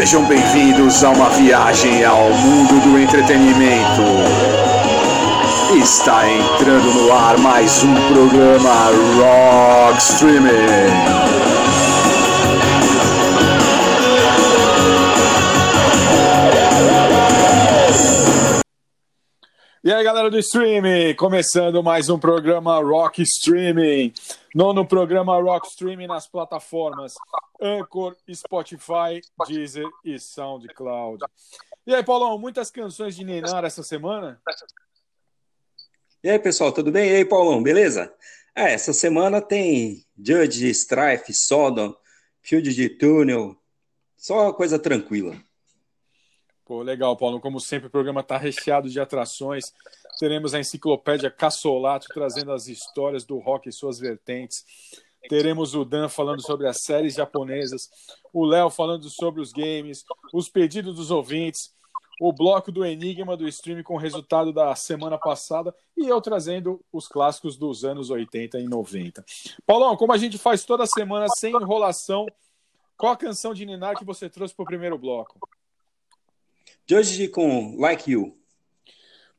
[0.00, 4.00] Sejam bem-vindos a uma viagem ao mundo do entretenimento.
[5.76, 8.86] Está entrando no ar mais um programa
[9.18, 11.50] Rock Streaming.
[19.84, 24.14] E aí, galera do streaming, começando mais um programa Rock Streaming.
[24.54, 27.14] Nono programa Rock Streaming nas plataformas
[27.60, 31.24] Anchor, Spotify, Deezer e SoundCloud.
[31.86, 34.40] E aí, Paulão, muitas canções de Neymar essa semana?
[36.22, 37.10] E aí, pessoal, tudo bem?
[37.10, 38.12] E aí, Paulão, beleza?
[38.54, 41.94] É, essa semana tem Judge, Strife, Sodom,
[42.42, 43.56] Field de Tunnel,
[44.16, 45.36] só coisa tranquila.
[46.64, 47.40] Pô, legal, Paulo.
[47.40, 49.72] Como sempre, o programa está recheado de atrações.
[50.20, 54.66] Teremos a enciclopédia Cassolato trazendo as histórias do rock e suas vertentes.
[55.30, 57.88] Teremos o Dan falando sobre as séries japonesas,
[58.30, 61.74] o Léo falando sobre os games, os pedidos dos ouvintes,
[62.20, 66.84] o bloco do Enigma do stream com o resultado da semana passada e eu trazendo
[66.92, 69.24] os clássicos dos anos 80 e 90.
[69.64, 72.26] Paulão, como a gente faz toda semana sem enrolação,
[72.94, 75.38] qual a canção de Ninar que você trouxe para o primeiro bloco?
[76.86, 78.39] De hoje com Like You.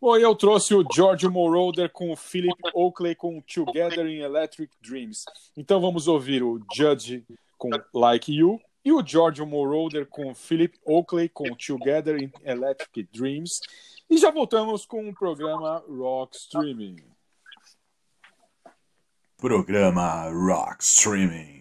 [0.01, 5.25] Bom, eu trouxe o George Moroder com o Philip Oakley com Together in Electric Dreams.
[5.55, 7.23] Então vamos ouvir o Judge
[7.55, 13.59] com Like You e o George Moroder com Philip Oakley com Together in Electric Dreams.
[14.09, 16.95] E já voltamos com o programa Rock Streaming.
[19.37, 21.60] Programa Rock Streaming.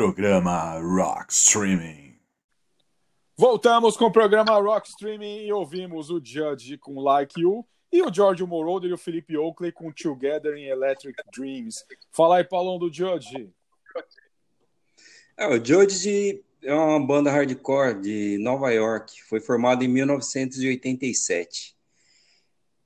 [0.00, 2.14] Programa Rock Streaming.
[3.36, 8.10] Voltamos com o programa Rock Streaming e ouvimos o Judge com Like You e o
[8.10, 11.84] George Moroder e o Felipe Oakley com Together in Electric Dreams.
[12.10, 13.50] Fala aí, Paulão, do Judge.
[15.36, 19.22] É, o Judge é uma banda hardcore de Nova York.
[19.24, 21.76] Foi formada em 1987.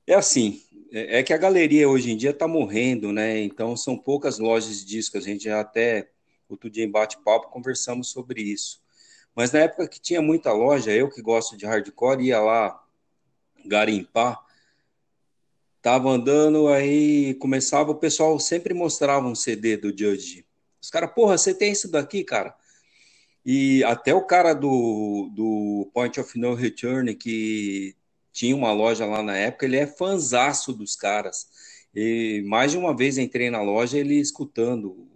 [0.05, 3.39] É assim, é, é que a galeria hoje em dia está morrendo, né?
[3.39, 5.23] Então são poucas lojas de discos.
[5.23, 6.09] A gente já até
[6.49, 8.81] outro dia em bate-papo conversamos sobre isso.
[9.35, 12.81] Mas na época que tinha muita loja, eu que gosto de hardcore ia lá
[13.65, 14.45] garimpar
[15.85, 20.43] Tava andando, aí começava, o pessoal sempre mostrava um CD do Judge.
[20.81, 22.55] Os caras, porra, você tem isso daqui, cara?
[23.45, 27.95] E até o cara do, do Point of No Return, que
[28.33, 31.47] tinha uma loja lá na época, ele é fanzaço dos caras.
[31.93, 35.07] E mais de uma vez entrei na loja ele escutando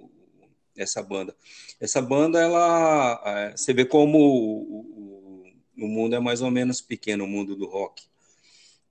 [0.81, 1.35] essa banda.
[1.79, 6.81] Essa banda, ela, é, você vê como o, o, o mundo é mais ou menos
[6.81, 8.03] pequeno, o mundo do rock.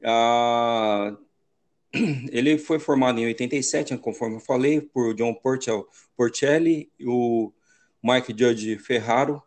[0.05, 1.17] Ah,
[2.31, 5.35] ele foi formado em 87, conforme eu falei, por John
[6.17, 7.53] Porcelli e o
[8.03, 9.43] Mike Judge Ferraro,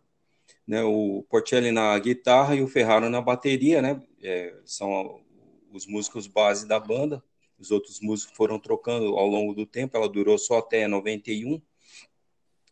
[0.67, 5.21] né, o Porcelli na guitarra e o Ferraro na bateria, né, é, são
[5.71, 7.23] os músicos base da banda,
[7.59, 11.61] os outros músicos foram trocando ao longo do tempo, ela durou só até 91,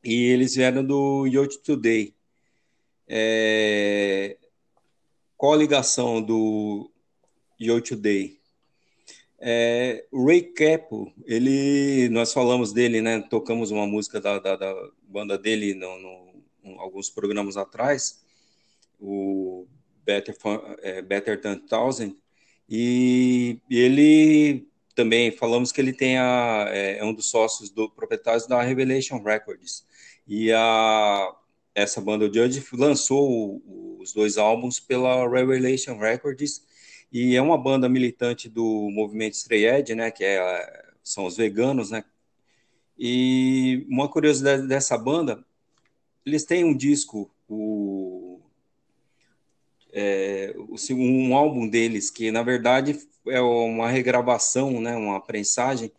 [0.04, 2.14] e eles vieram do Yacht Today.
[3.08, 4.38] É,
[5.36, 6.92] qual a ligação do
[7.60, 8.40] Yacht Today?
[9.40, 13.22] É, Ray Capo, ele, nós falamos dele, né?
[13.30, 15.98] Tocamos uma música da, da, da banda dele no,
[16.64, 18.22] no, alguns programas atrás,
[19.00, 19.66] o
[20.06, 20.36] Better,
[20.82, 22.16] é, Better Than Thousand,
[22.70, 28.46] e ele também falamos que ele tem a, é, é, um dos sócios do proprietários
[28.46, 29.86] da Revelation Records.
[30.30, 31.36] E a,
[31.76, 33.62] essa banda o Judge lançou
[34.00, 36.64] os dois álbuns pela Revelation Records.
[37.12, 41.90] E é uma banda militante do movimento Stray Edge, né, que é, são os veganos,
[41.90, 42.04] né,
[43.02, 45.42] e uma curiosidade dessa banda,
[46.26, 48.42] eles têm um disco, o,
[49.94, 50.54] é,
[50.92, 55.90] um álbum deles, que na verdade é uma regravação, né, uma prensagem,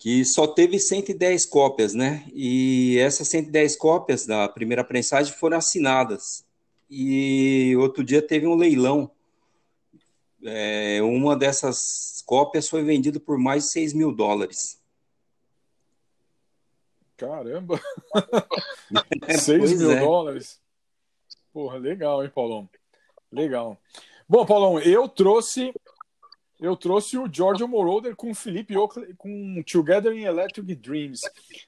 [0.00, 2.26] que só teve 110 cópias, né?
[2.32, 6.44] E essas 110 cópias da primeira prensagem foram assinadas.
[6.90, 9.12] E outro dia teve um leilão
[10.42, 14.80] é, uma dessas cópias foi vendida por mais de 6 mil dólares.
[17.16, 17.78] Caramba!
[19.38, 20.00] 6 mil é.
[20.00, 20.58] dólares?
[21.52, 22.68] Porra, legal, hein, Paulão?
[23.30, 23.76] Legal.
[24.26, 25.74] Bom, Paulão, eu trouxe
[26.60, 31.20] eu trouxe o George Moroder com o Felipe Oakley com Together in Electric Dreams.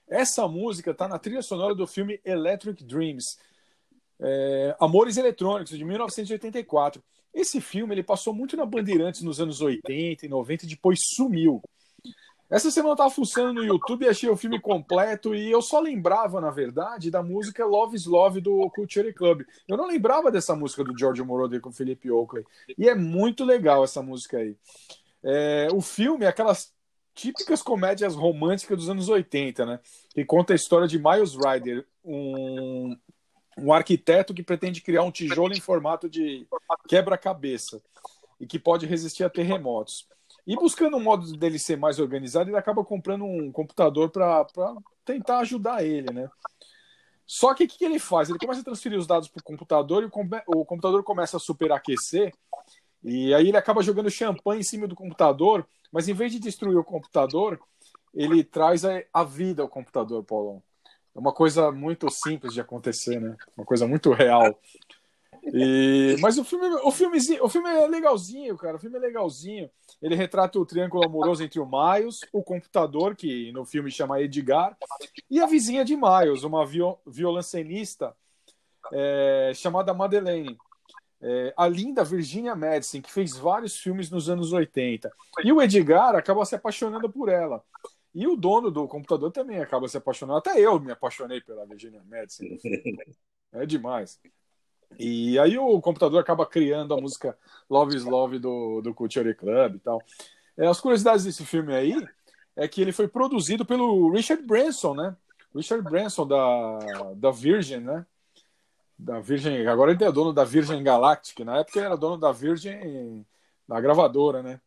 [0.06, 3.38] Essa música tá na trilha sonora do filme Electric Dreams.
[4.20, 7.02] É, Amores Eletrônicos, de 1984.
[7.32, 11.62] Esse filme ele passou muito na Bandeirantes nos anos 80 e 90 e depois sumiu.
[12.52, 15.80] Essa semana eu tava fuçando no YouTube e achei o filme completo e eu só
[15.80, 19.42] lembrava, na verdade, da música Love is Love do Culture Club.
[19.66, 22.44] Eu não lembrava dessa música do George Moroder com Felipe Oakley.
[22.76, 24.54] E é muito legal essa música aí.
[25.24, 26.74] É, o filme é aquelas
[27.14, 29.80] típicas comédias românticas dos anos 80, né?
[30.10, 32.94] Que conta a história de Miles Ryder, um
[33.56, 36.46] um arquiteto que pretende criar um tijolo em formato de
[36.88, 37.82] quebra-cabeça
[38.40, 40.06] e que pode resistir a terremotos.
[40.46, 44.46] E buscando um modo dele ser mais organizado, ele acaba comprando um computador para
[45.04, 46.28] tentar ajudar ele, né?
[47.24, 48.28] Só que o que, que, ele faz?
[48.28, 50.06] Ele começa a transferir os dados para o computador e
[50.46, 52.32] o, computador começa a superaquecer
[53.02, 56.76] e aí ele acaba jogando champanhe em cima do computador, mas em vez de destruir
[56.76, 57.60] o computador,
[58.14, 60.62] ele traz a, a vida ao computador, Paulão.
[61.14, 63.36] É uma coisa muito simples de acontecer, né?
[63.56, 64.58] Uma coisa muito real.
[65.42, 66.16] E...
[66.20, 68.76] Mas o filme, o, filme, o filme é legalzinho, cara.
[68.76, 69.70] O filme é legalzinho.
[70.00, 74.76] Ele retrata o triângulo amoroso entre o Miles, o computador, que no filme chama Edgar,
[75.30, 77.00] e a vizinha de Miles, uma viol
[78.92, 80.56] é, chamada Madeleine.
[81.24, 85.12] É, a linda Virginia Madison, que fez vários filmes nos anos 80.
[85.44, 87.62] E o Edgar acaba se apaixonando por ela.
[88.14, 90.38] E o dono do computador também acaba se apaixonando.
[90.38, 92.44] Até eu me apaixonei pela Virginia Madison.
[93.54, 94.18] É demais.
[94.98, 97.36] E aí o computador acaba criando a música
[97.68, 100.02] Love is Love do, do Culture Club e tal.
[100.56, 101.94] É, as curiosidades desse filme aí
[102.54, 105.16] é que ele foi produzido pelo Richard Branson, né?
[105.54, 106.78] Richard Branson da,
[107.16, 108.06] da Virgin, né?
[108.98, 112.30] Da Virgin, agora ele é dono da Virgin Galactic, na época ele era dono da
[112.30, 113.24] Virgin,
[113.66, 114.60] da gravadora, né?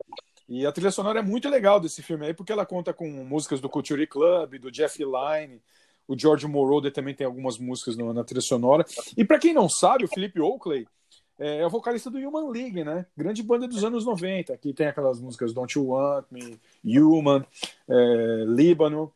[0.47, 3.59] E a trilha sonora é muito legal desse filme aí, porque ela conta com músicas
[3.59, 5.61] do Culture Club, do Jeff Lynne,
[6.07, 8.85] O George Moroder também tem algumas músicas na, na trilha sonora.
[9.17, 10.87] E para quem não sabe, o Felipe Oakley
[11.37, 13.05] é, é, o vocalista do Human League, né?
[13.15, 17.45] Grande banda dos anos 90, que tem aquelas músicas Don't You Want Me, Human,
[17.89, 19.11] é, Líbano,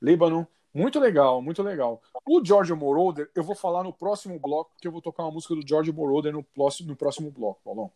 [0.00, 0.46] Líbano.
[0.74, 2.00] Muito legal, muito legal.
[2.26, 5.54] O George Moroder, eu vou falar no próximo bloco, que eu vou tocar uma música
[5.54, 7.90] do George Moroder no próximo, no próximo bloco, Paulão.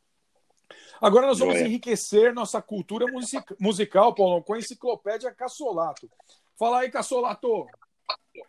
[1.01, 3.07] Agora nós vamos enriquecer nossa cultura
[3.59, 6.11] musical, Paulão, com a enciclopédia Cassolato.
[6.59, 7.67] Fala aí, Cassolato!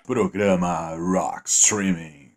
[0.05, 2.31] Programa Rock Streaming.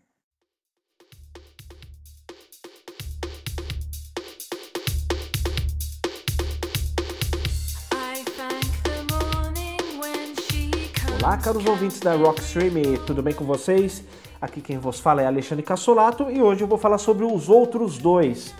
[11.22, 14.02] Olá, caros ouvintes da Rock Streaming, tudo bem com vocês?
[14.40, 17.98] Aqui quem vos fala é Alexandre Cassolato e hoje eu vou falar sobre os outros
[17.98, 18.54] dois,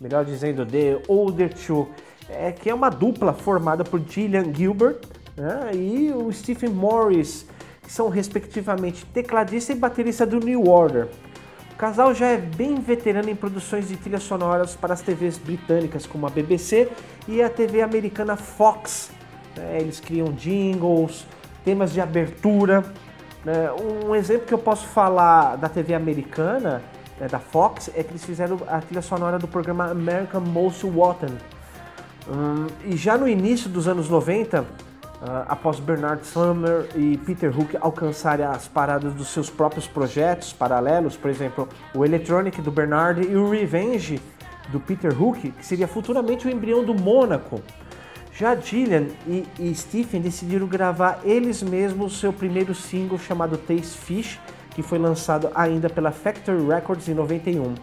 [0.00, 1.88] melhor dizendo, The Older Two,
[2.28, 5.00] é, que é uma dupla formada por Gillian Gilbert
[5.36, 7.46] né, e o Stephen Morris,
[7.84, 11.08] que são respectivamente tecladista e baterista do New Order.
[11.72, 16.06] O casal já é bem veterano em produções de trilhas sonoras para as TVs britânicas
[16.06, 16.88] como a BBC
[17.28, 19.10] e a TV americana Fox.
[19.56, 21.26] Né, eles criam jingles,
[21.64, 22.84] temas de abertura.
[23.44, 23.70] Né.
[24.06, 26.82] Um exemplo que eu posso falar da TV americana,
[27.20, 31.34] né, da Fox, é que eles fizeram a trilha sonora do programa American Most Wanted.
[32.28, 34.64] Hum, e já no início dos anos 90,
[35.24, 41.16] Uh, após Bernard Summer e Peter Hook alcançarem as paradas dos seus próprios projetos paralelos,
[41.16, 44.20] por exemplo, o Electronic do Bernard e o Revenge
[44.68, 47.62] do Peter Hook, que seria futuramente o embrião do Mônaco.
[48.34, 54.38] Já Gillian e, e Stephen decidiram gravar eles mesmos seu primeiro single chamado Taste Fish,
[54.72, 57.74] que foi lançado ainda pela Factory Records em 91.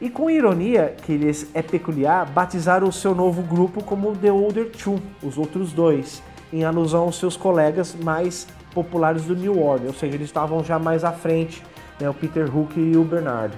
[0.00, 4.68] E com ironia, que lhes é peculiar, batizaram o seu novo grupo como The Older
[4.72, 6.20] Two, os outros dois
[6.52, 10.78] em alusão aos seus colegas mais populares do New Order, ou seja, eles estavam já
[10.78, 11.62] mais à frente,
[12.00, 13.56] né, o Peter Hook e o Bernard.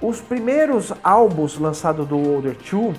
[0.00, 2.96] Os primeiros álbuns lançados do Older 2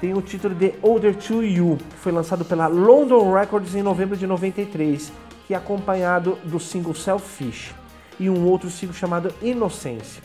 [0.00, 4.16] têm o título de Older 2 You, que foi lançado pela London Records em novembro
[4.16, 5.12] de 93,
[5.46, 7.74] que é acompanhado do single Selfish
[8.18, 10.22] e um outro single chamado Inocência.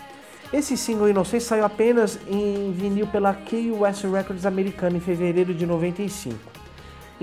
[0.52, 6.53] Esse single Inocência saiu apenas em vinil pela KUS Records americana em fevereiro de 95.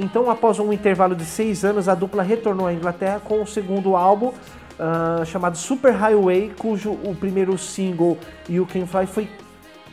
[0.00, 3.94] Então, após um intervalo de seis anos, a dupla retornou à Inglaterra com o segundo
[3.94, 8.16] álbum uh, chamado Super Highway, cujo o primeiro single
[8.48, 9.28] You Can Fly foi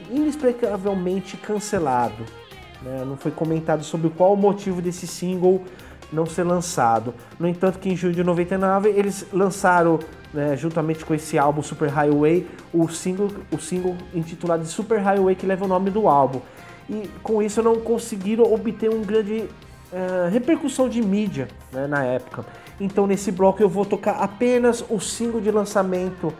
[0.09, 2.23] inexplicavelmente cancelado.
[2.81, 3.03] Né?
[3.05, 5.61] Não foi comentado sobre qual o motivo desse single
[6.13, 7.13] não ser lançado.
[7.37, 9.99] No entanto, que em julho de 99 eles lançaram,
[10.33, 15.45] né, juntamente com esse álbum Super Highway, o single, o single intitulado Super Highway que
[15.45, 16.39] leva o nome do álbum.
[16.89, 19.49] E com isso não conseguiram obter um grande
[19.91, 22.45] é, repercussão de mídia né, na época.
[22.79, 26.33] Então nesse bloco eu vou tocar apenas o single de lançamento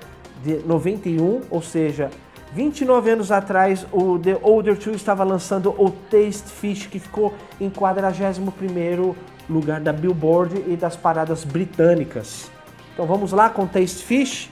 [0.44, 2.10] de 91, ou seja,
[2.54, 7.70] 29 anos atrás o The Older Two estava lançando o Taste Fish, que ficou em
[7.70, 9.16] 41º
[9.50, 12.52] lugar da Billboard e das paradas britânicas.
[12.94, 14.50] Então vamos lá com Taste Fish.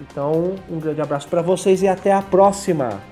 [0.00, 3.11] Então um grande abraço para vocês e até a próxima.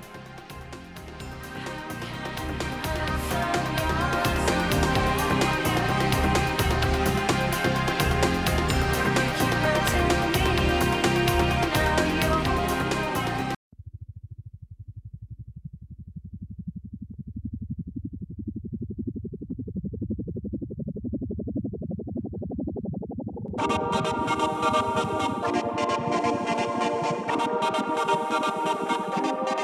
[24.02, 24.26] Could
[29.46, 29.59] be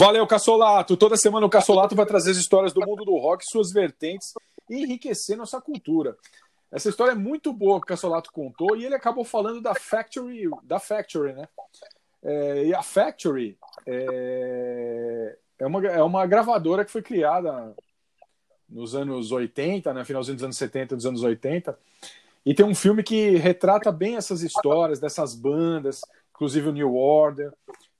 [0.00, 0.96] Valeu, Cassolato!
[0.96, 4.32] Toda semana o Cassolato vai trazer as histórias do mundo do rock, suas vertentes
[4.70, 6.16] e enriquecer nossa cultura.
[6.72, 10.48] Essa história é muito boa que o Cassolato contou e ele acabou falando da Factory,
[10.62, 11.46] da Factory, né?
[12.22, 17.76] É, e a Factory é, é, uma, é uma gravadora que foi criada
[18.70, 21.78] nos anos 80, né, finalzinho dos anos 70, dos anos 80,
[22.46, 27.52] e tem um filme que retrata bem essas histórias dessas bandas, inclusive o New Order,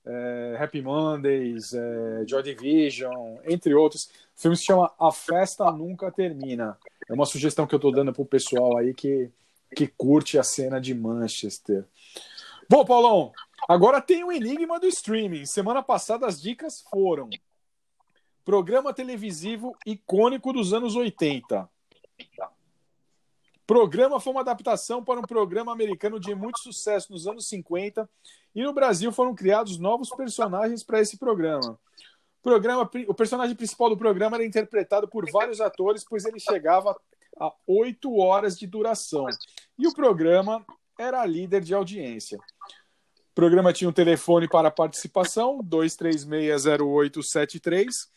[0.05, 4.05] é, Happy Mondays, é, Joy Division, entre outros.
[4.35, 6.77] O filme se chama A Festa Nunca Termina.
[7.09, 9.29] É uma sugestão que eu estou dando para o pessoal aí que,
[9.75, 11.85] que curte a cena de Manchester.
[12.69, 13.31] Bom, Paulão,
[13.67, 15.45] agora tem o enigma do streaming.
[15.45, 17.29] Semana passada as dicas foram
[18.43, 21.69] programa televisivo icônico dos anos 80.
[23.71, 28.09] Programa foi uma adaptação para um programa americano de muito sucesso nos anos 50
[28.53, 31.79] e no Brasil foram criados novos personagens para esse programa.
[32.41, 32.91] O, programa.
[33.07, 36.99] o personagem principal do programa era interpretado por vários atores, pois ele chegava
[37.39, 39.25] a oito horas de duração.
[39.79, 40.65] E o programa
[40.99, 42.39] era líder de audiência.
[42.39, 48.09] O programa tinha um telefone para participação, 2360873.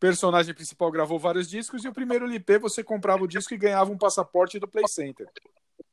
[0.00, 3.92] Personagem principal gravou vários discos e o primeiro LP você comprava o disco e ganhava
[3.92, 5.28] um passaporte do Play Center.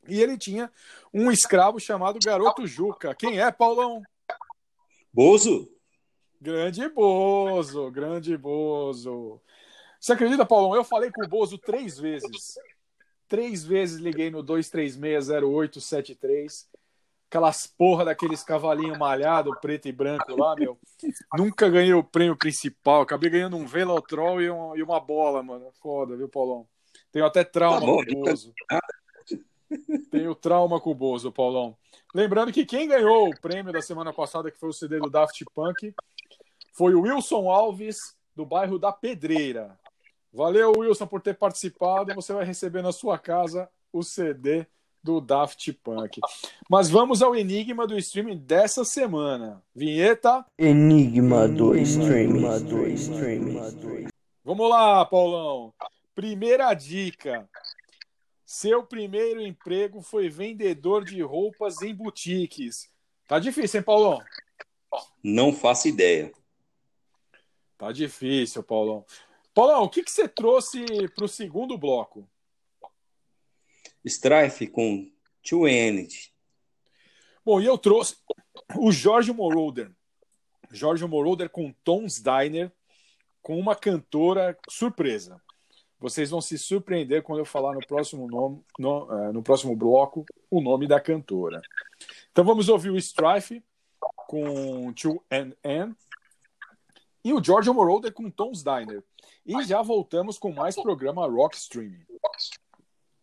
[0.07, 0.71] E ele tinha
[1.13, 3.13] um escravo chamado Garoto Juca.
[3.13, 4.01] Quem é, Paulão?
[5.13, 5.69] Bozo.
[6.39, 9.41] Grande Bozo, grande Bozo.
[9.99, 10.73] Você acredita, Paulão?
[10.73, 12.57] Eu falei com o Bozo três vezes.
[13.27, 16.65] Três vezes liguei no 2360873.
[17.29, 20.79] Aquelas porra daqueles cavalinhos malhado, preto e branco lá, meu.
[21.37, 23.01] Nunca ganhei o prêmio principal.
[23.01, 25.69] Acabei ganhando um Velotrol e, um, e uma bola, mano.
[25.81, 26.65] Foda, viu, Paulão?
[27.11, 28.53] Tenho até trauma tá bom, com o Bozo.
[30.09, 31.77] Tenho trauma com o Bozo, Paulão.
[32.15, 35.43] Lembrando que quem ganhou o prêmio da semana passada, que foi o CD do Daft
[35.53, 35.93] Punk,
[36.73, 39.77] foi o Wilson Alves, do bairro da Pedreira.
[40.31, 42.13] Valeu, Wilson, por ter participado.
[42.15, 44.65] Você vai receber na sua casa o CD
[45.07, 46.19] do Daft Punk.
[46.69, 49.63] Mas vamos ao enigma do streaming dessa semana.
[49.73, 50.45] Vinheta.
[50.59, 52.41] Enigma do streaming.
[52.65, 54.09] Do streaming.
[54.43, 55.73] Vamos lá, Paulão.
[56.13, 57.49] Primeira dica.
[58.45, 62.89] Seu primeiro emprego foi vendedor de roupas em boutiques.
[63.29, 64.19] Tá difícil, hein, Paulão?
[65.23, 66.33] Não faço ideia.
[67.77, 69.05] Tá difícil, Paulão.
[69.53, 70.83] Paulão, o que, que você trouxe
[71.15, 72.27] para o segundo bloco?
[74.05, 75.09] Strife com
[75.47, 76.31] Two Energy.
[77.45, 78.17] Bom, e eu trouxe
[78.75, 79.91] o Jorge Moroder.
[80.71, 82.71] Jorge Moroder com Tom's Diner,
[83.41, 85.41] com uma cantora surpresa.
[85.99, 90.25] Vocês vão se surpreender quando eu falar no próximo nome, no, uh, no próximo bloco,
[90.51, 91.61] o nome da cantora.
[92.31, 93.63] Então vamos ouvir o Strife
[94.27, 95.95] com Two and N
[97.23, 99.03] e o George Moroder com Tom's Diner.
[99.45, 102.05] E já voltamos com mais programa Rock Streaming.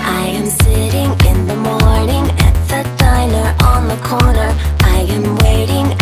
[0.00, 4.54] I am sitting in the morning at the diner on the corner.
[4.80, 5.97] I am waiting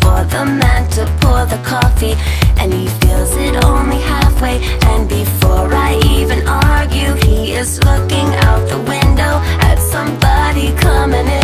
[0.00, 2.14] for the man to pour the coffee,
[2.58, 4.56] and he fills it only halfway.
[4.90, 9.34] And before I even argue, he is looking out the window
[9.68, 11.40] at somebody coming in.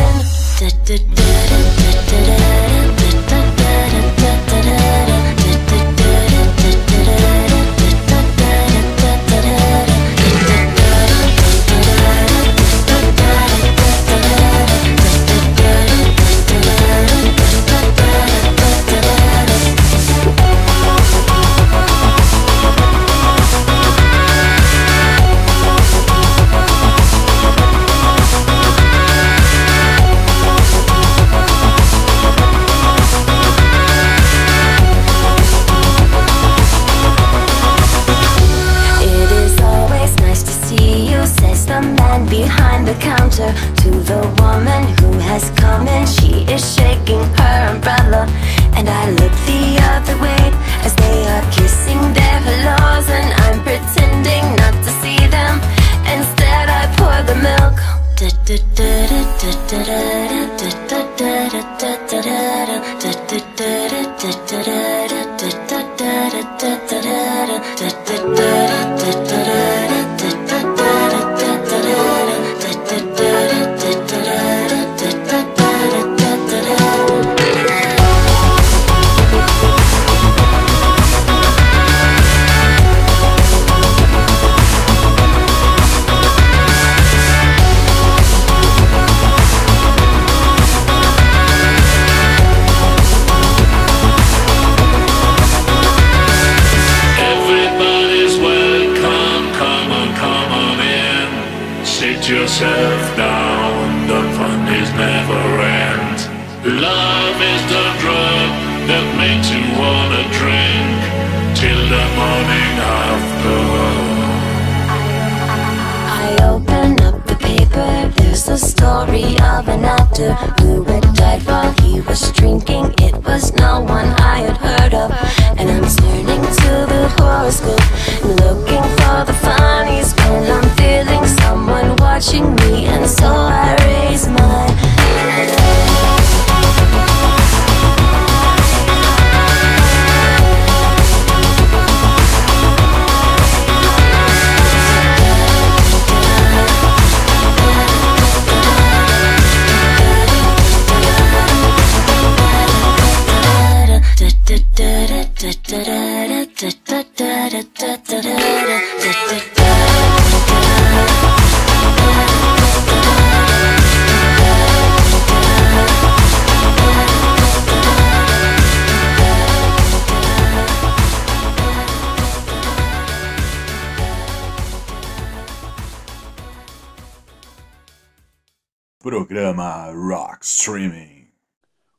[120.18, 120.65] Of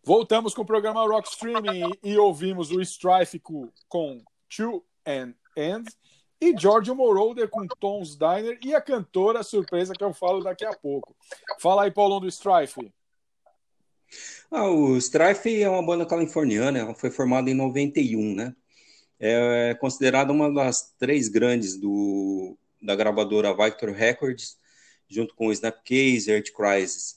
[0.07, 3.41] Voltamos com o programa Rock Streaming e ouvimos o Strife
[3.89, 5.85] com, Two and End
[6.39, 10.71] e Giorgio Moroder com Tom's Diner e a cantora surpresa que eu falo daqui a
[10.71, 11.13] pouco.
[11.59, 12.89] Fala aí, Paulão do Strife.
[14.49, 18.55] Ah, o Strife é uma banda californiana, ela foi formada em 91, né?
[19.19, 24.55] É considerada uma das três grandes do, da gravadora Victor Records,
[25.09, 27.16] junto com Snapcase e Earth Crisis.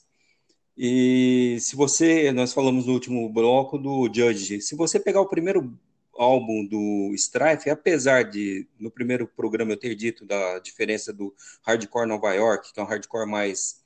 [0.77, 5.77] E se você, nós falamos no último bloco do Judge, se você pegar o primeiro
[6.13, 12.07] álbum do Strife, apesar de no primeiro programa eu ter dito da diferença do hardcore
[12.07, 13.81] Nova York, que é um hardcore mais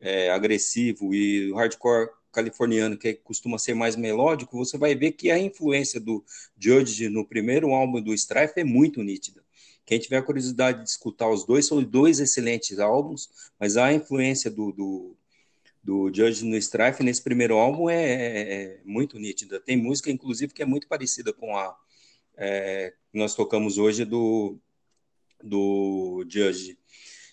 [0.00, 5.30] é, agressivo, e o hardcore californiano, que costuma ser mais melódico, você vai ver que
[5.30, 6.24] a influência do
[6.58, 9.42] Judge no primeiro álbum do Strife é muito nítida.
[9.84, 14.70] Quem tiver curiosidade de escutar os dois, são dois excelentes álbuns, mas a influência do,
[14.72, 15.16] do,
[15.82, 19.60] do Judge no Strife nesse primeiro álbum é, é, é, muito nítida.
[19.60, 21.76] Tem música, inclusive, que é muito parecida com a
[22.36, 24.56] é, que nós tocamos hoje do,
[25.42, 26.78] do Judge.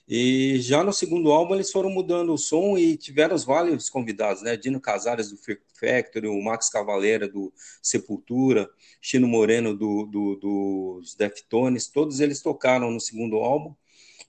[0.08, 4.44] E já no segundo álbum eles foram mudando o som e tiveram os vários convidados,
[4.44, 4.56] né?
[4.56, 8.70] Dino Casares do Fear Factory, o Max Cavaleira do Sepultura,
[9.02, 13.74] Chino Moreno do, do, dos Deftones, todos eles tocaram no segundo álbum.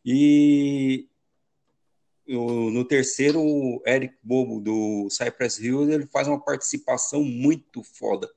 [0.04, 1.06] E
[2.26, 8.28] no, no terceiro, o Eric Bobo, do Cypress Hill, ele faz uma participação muito foda.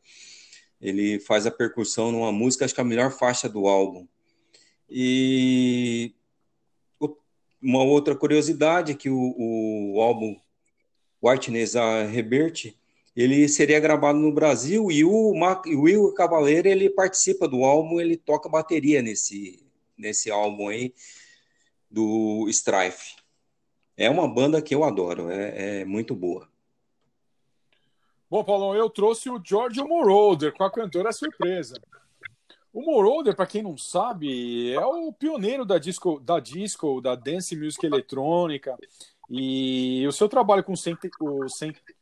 [0.81, 4.07] Ele faz a percussão numa música, acho que é a melhor faixa do álbum.
[4.89, 6.13] E
[7.61, 10.35] uma outra curiosidade é que o, o álbum
[11.21, 12.73] Whiteness a Rebirth,
[13.15, 17.99] ele seria gravado no Brasil e o, Mac, o Will Cavaleiro, ele participa do álbum,
[17.99, 19.61] ele toca bateria nesse,
[19.97, 20.93] nesse álbum aí
[21.91, 23.15] do Strife.
[23.99, 26.47] É uma banda que eu adoro, é, é muito boa.
[28.29, 31.75] Bom, Paulão, eu trouxe o George Moroder com a cantora Surpresa.
[32.71, 37.53] O Moroder, para quem não sabe, é o pioneiro da disco, da disco, da dance
[37.57, 38.77] music eletrônica.
[39.29, 40.75] E o seu trabalho com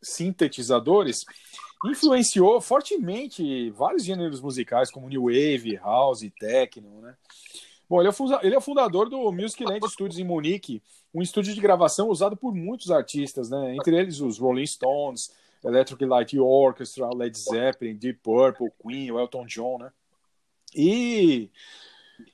[0.03, 1.25] sintetizadores
[1.83, 7.17] influenciou fortemente vários gêneros musicais, como New Wave, House, Techno, né?
[7.89, 8.13] Bom, ele é,
[8.45, 12.36] ele é o fundador do Music Land Studios em Munique, um estúdio de gravação usado
[12.36, 13.76] por muitos artistas, né?
[13.76, 15.32] Entre eles os Rolling Stones,
[15.63, 19.91] Electric Light Orchestra, Led Zeppelin, Deep Purple, Queen, Elton John, né?
[20.76, 21.50] E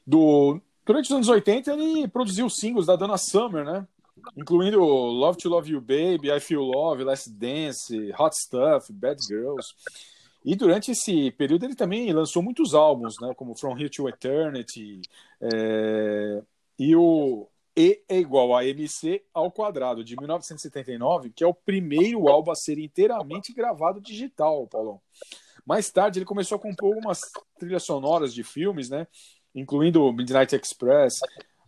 [0.05, 3.87] do, durante os anos 80 ele produziu singles da Dana Summer, né?
[4.35, 9.73] Incluindo Love to Love You Baby, I Feel Love, Last Dance, Hot Stuff, Bad Girls.
[10.43, 13.33] E durante esse período ele também lançou muitos álbuns, né?
[13.35, 15.01] Como From Here to Eternity
[15.41, 16.41] é...
[16.77, 22.27] e o E é igual a MC ao quadrado, de 1979, que é o primeiro
[22.27, 25.01] álbum a ser inteiramente gravado digital, Paulão.
[25.65, 27.21] Mais tarde, ele começou a compor algumas
[27.57, 29.07] trilhas sonoras de filmes, né?
[29.55, 31.19] Incluindo Midnight Express,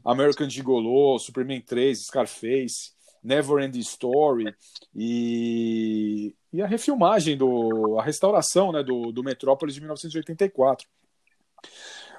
[0.04, 2.95] American Gigolo, Superman 3, Scarface,
[3.26, 4.56] Never Ending Story
[4.96, 10.88] e, e a refilmagem, do, a restauração né, do, do Metrópolis de 1984.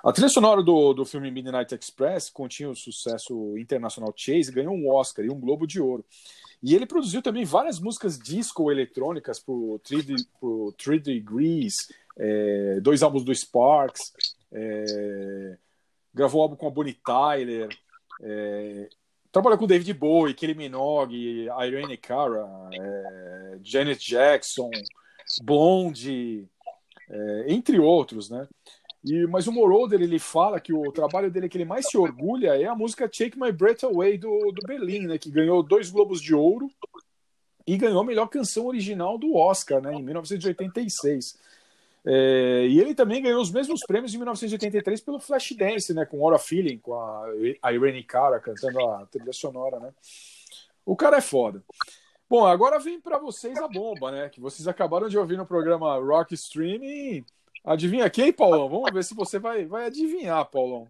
[0.05, 4.91] A trilha sonora do, do filme Midnight Express continha o sucesso internacional Chase, ganhou um
[4.91, 6.05] Oscar e um Globo de Ouro.
[6.63, 9.81] E ele produziu também várias músicas disco eletrônicas para o
[10.77, 11.75] Three Degrees,
[12.19, 14.13] é, dois álbuns do Sparks,
[14.53, 15.59] é,
[16.15, 17.69] gravou um álbum com a Bonnie Tyler,
[18.23, 18.89] é,
[19.37, 24.71] trabalhou com David Bowie, Kelly Minogue, Irene Cara, é, Janet Jackson,
[25.43, 26.49] Blonde,
[27.11, 28.49] é, entre outros, né?
[29.05, 32.57] E, mas o Moroder, ele fala que o trabalho dele que ele mais se orgulha
[32.59, 36.23] é a música Take My Breath Away do, do Berlim, né, que ganhou dois Globos
[36.23, 36.71] de Ouro
[37.67, 41.39] e ganhou a melhor canção original do Oscar, né, em 1986.
[42.07, 46.39] É, e ele também ganhou os mesmos prêmios em 1983 pelo Flashdance, né, com Aura
[46.39, 47.27] Feeling, com a,
[47.63, 49.93] a Irene Cara cantando a trilha sonora, né.
[50.85, 51.65] O cara é foda.
[52.29, 55.97] Bom, agora vem para vocês a bomba, né, que vocês acabaram de ouvir no programa
[55.99, 57.25] Rock Streaming
[57.67, 58.69] Adivinha quem, Paulão?
[58.69, 60.87] Vamos ver se você vai, vai adivinhar, Paulão.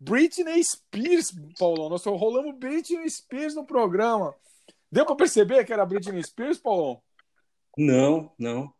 [0.00, 1.90] Britney Spears, Paulão.
[1.90, 4.34] Nós rolamos Britney Spears no programa.
[4.90, 7.02] Deu para perceber que era Britney Spears, Paulão?
[7.76, 8.72] Não, não.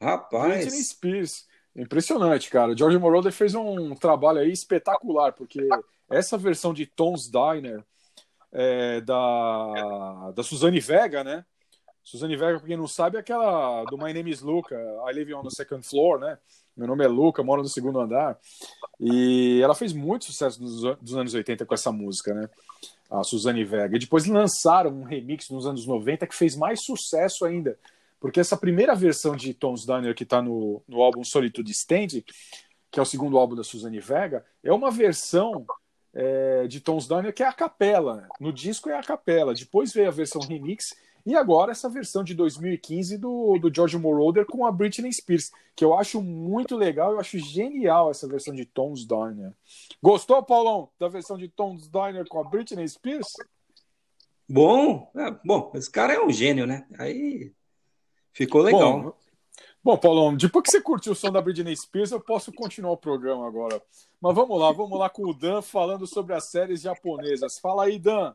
[0.00, 0.64] Rapaz.
[0.64, 1.46] Britney Spears.
[1.74, 2.76] Impressionante, cara.
[2.76, 5.68] George Moroder fez um trabalho aí espetacular, porque
[6.10, 7.84] essa versão de Tom's Diner
[8.50, 11.44] é, da, da Suzane Vega, né?
[12.02, 15.34] Suzane Vega, pra quem não sabe, é aquela do My Name is Luca, I Live
[15.34, 16.38] on the Second Floor, né?
[16.76, 18.38] Meu nome é Luca, moro no segundo andar.
[19.00, 20.60] E ela fez muito sucesso
[21.00, 22.48] dos anos 80 com essa música, né?
[23.10, 23.96] A Suzane Vega.
[23.96, 27.78] E depois lançaram um remix nos anos 90 que fez mais sucesso ainda.
[28.20, 32.22] Porque essa primeira versão de Tom's Diner que está no, no álbum Solitude Stand,
[32.90, 35.66] que é o segundo álbum da Suzane Vega, é uma versão
[36.14, 38.28] é, de Tom's Diner que é a capela.
[38.40, 39.54] No disco é a capela.
[39.54, 40.94] Depois veio a versão remix
[41.26, 45.84] e agora essa versão de 2015 do, do George Moroder com a Britney Spears, que
[45.84, 49.52] eu acho muito legal, eu acho genial essa versão de Tom's Diner.
[50.00, 53.26] Gostou, Paulão, da versão de Tom's Diner com a Britney Spears?
[54.48, 56.86] Bom, é, bom, esse cara é um gênio, né?
[56.96, 57.52] Aí
[58.36, 59.00] ficou legal.
[59.00, 59.12] Bom,
[59.82, 62.96] bom, Paulão, depois que você curtiu o som da Britney Spears, eu posso continuar o
[62.98, 63.82] programa agora.
[64.20, 67.58] Mas vamos lá, vamos lá com o Dan falando sobre as séries japonesas.
[67.58, 68.34] Fala aí, Dan.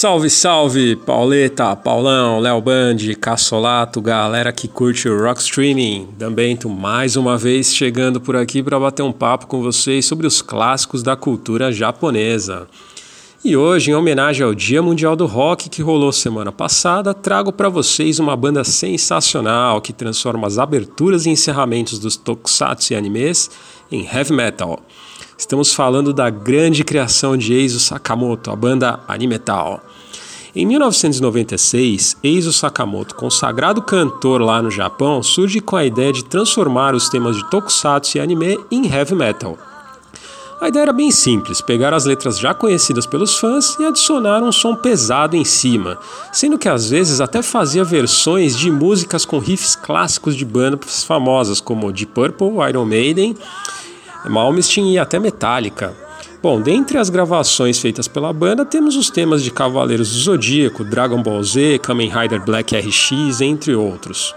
[0.00, 6.08] Salve, salve, Pauleta, Paulão, Léo Band, Cassolato, galera que curte o Rock Streaming.
[6.18, 10.26] Também tô mais uma vez chegando por aqui para bater um papo com vocês sobre
[10.26, 12.66] os clássicos da cultura japonesa.
[13.44, 17.68] E hoje, em homenagem ao Dia Mundial do Rock que rolou semana passada, trago para
[17.68, 23.50] vocês uma banda sensacional que transforma as aberturas e encerramentos dos tokusatsu e animes
[23.92, 24.80] em heavy metal.
[25.40, 29.82] Estamos falando da grande criação de Eizo Sakamoto, a banda Animetal.
[30.52, 36.92] Em 1996, Eizo Sakamoto, consagrado cantor lá no Japão, surge com a ideia de transformar
[36.92, 39.56] os temas de tokusatsu e anime em heavy metal.
[40.60, 44.50] A ideia era bem simples: pegar as letras já conhecidas pelos fãs e adicionar um
[44.50, 45.96] som pesado em cima,
[46.32, 51.60] sendo que às vezes até fazia versões de músicas com riffs clássicos de bandas famosas
[51.60, 53.36] como Deep Purple, Iron Maiden,
[54.28, 56.09] Malmsteen e até Metallica.
[56.42, 61.22] Bom, dentre as gravações feitas pela banda, temos os temas de Cavaleiros do Zodíaco, Dragon
[61.22, 64.34] Ball Z, Kamen Rider Black RX, entre outros.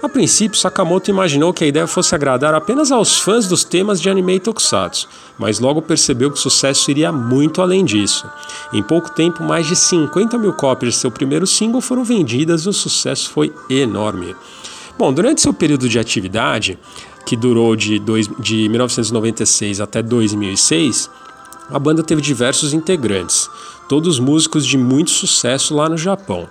[0.00, 4.08] A princípio, Sakamoto imaginou que a ideia fosse agradar apenas aos fãs dos temas de
[4.08, 8.24] anime e tokusatsu, mas logo percebeu que o sucesso iria muito além disso.
[8.72, 12.68] Em pouco tempo, mais de 50 mil cópias de seu primeiro single foram vendidas e
[12.68, 14.36] o sucesso foi enorme.
[14.96, 16.78] Bom, durante seu período de atividade,
[17.26, 21.10] que durou de, dois, de 1996 até 2006,
[21.72, 23.48] a banda teve diversos integrantes,
[23.88, 26.48] todos músicos de muito sucesso lá no Japão.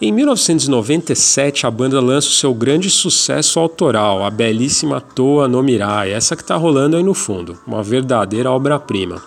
[0.00, 6.12] Em 1997, a banda lança o seu grande sucesso autoral, a belíssima Toa no Mirai,
[6.12, 9.22] essa que está rolando aí no fundo, uma verdadeira obra-prima.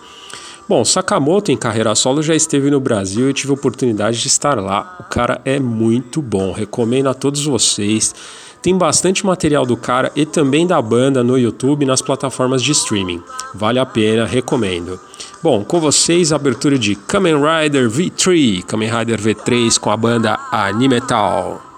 [0.68, 4.56] Bom, Sakamoto em carreira solo já esteve no Brasil e tive a oportunidade de estar
[4.60, 4.96] lá.
[5.00, 8.14] O cara é muito bom, recomendo a todos vocês.
[8.62, 12.72] Tem bastante material do cara e também da banda no YouTube e nas plataformas de
[12.72, 13.22] streaming.
[13.54, 15.00] Vale a pena, recomendo.
[15.42, 20.38] Bom, com vocês a abertura de Kamen Rider V3, Kamen Rider V3 com a banda
[20.52, 21.69] Animetal.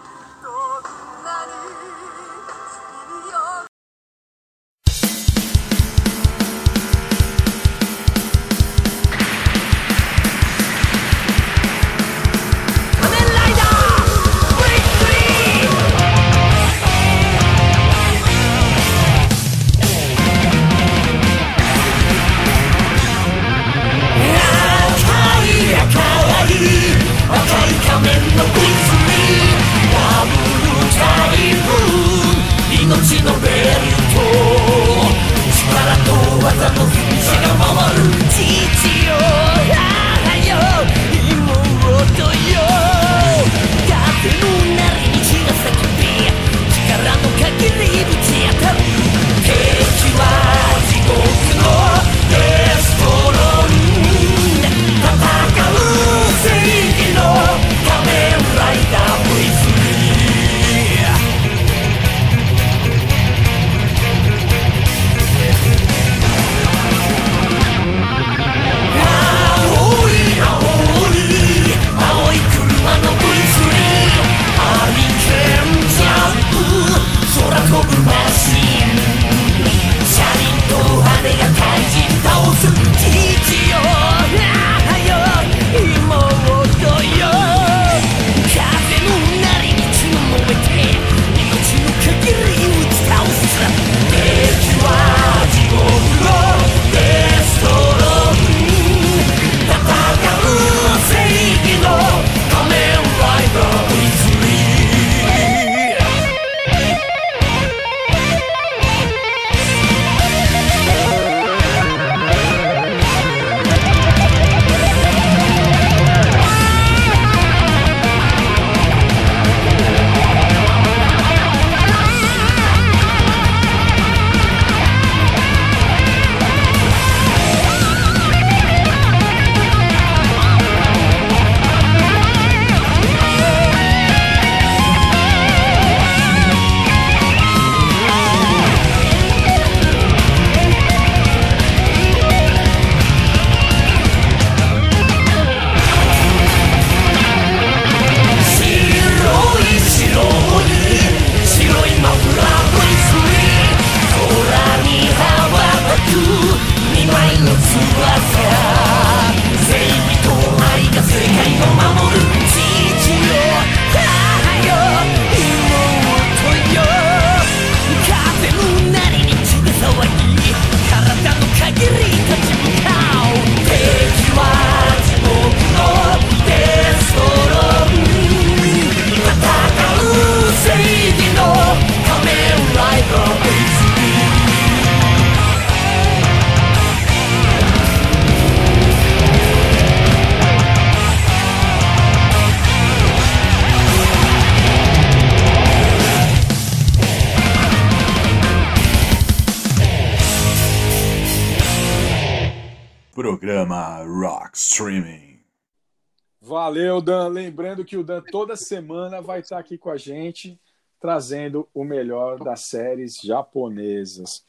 [207.93, 210.59] Que o Dan toda semana vai estar aqui com a gente,
[210.99, 214.43] trazendo o melhor das séries japonesas.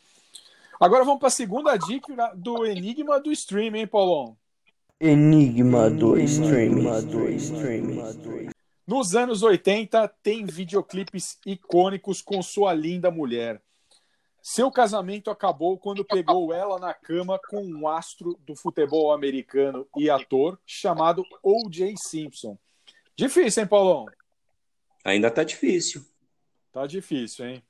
[0.80, 4.38] Agora vamos para a segunda dica do Enigma do Stream, hein, Paulão?
[4.98, 6.86] Enigma do Stream.
[8.88, 13.62] Nos anos 80, tem videoclipes icônicos com sua linda mulher.
[14.42, 20.10] Seu casamento acabou quando pegou ela na cama com um astro do futebol americano e
[20.10, 21.96] ator chamado O.J.
[21.98, 22.58] Simpson.
[23.16, 24.06] Difícil, hein, Paulão?
[25.04, 26.06] Ainda tá difícil.
[26.72, 27.64] Tá difícil, hein?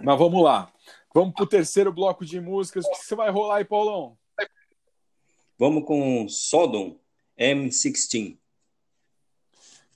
[0.00, 0.72] Mas vamos lá.
[1.12, 2.84] Vamos pro terceiro bloco de músicas.
[2.86, 4.16] O que você vai rolar aí, Paulão?
[5.58, 7.00] Vamos com Sodom
[7.36, 8.38] M16.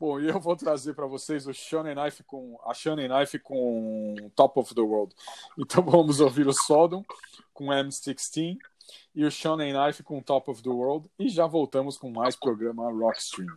[0.01, 4.17] Bom, e eu vou trazer para vocês o Shonen Knife com a Shonen Knife com
[4.35, 5.15] Top of the World.
[5.57, 7.05] Então vamos ouvir o Sodom
[7.55, 8.59] com M16
[9.15, 12.91] e o Shonen Knife com Top of the World e já voltamos com mais programa
[12.91, 13.57] Rock Stream.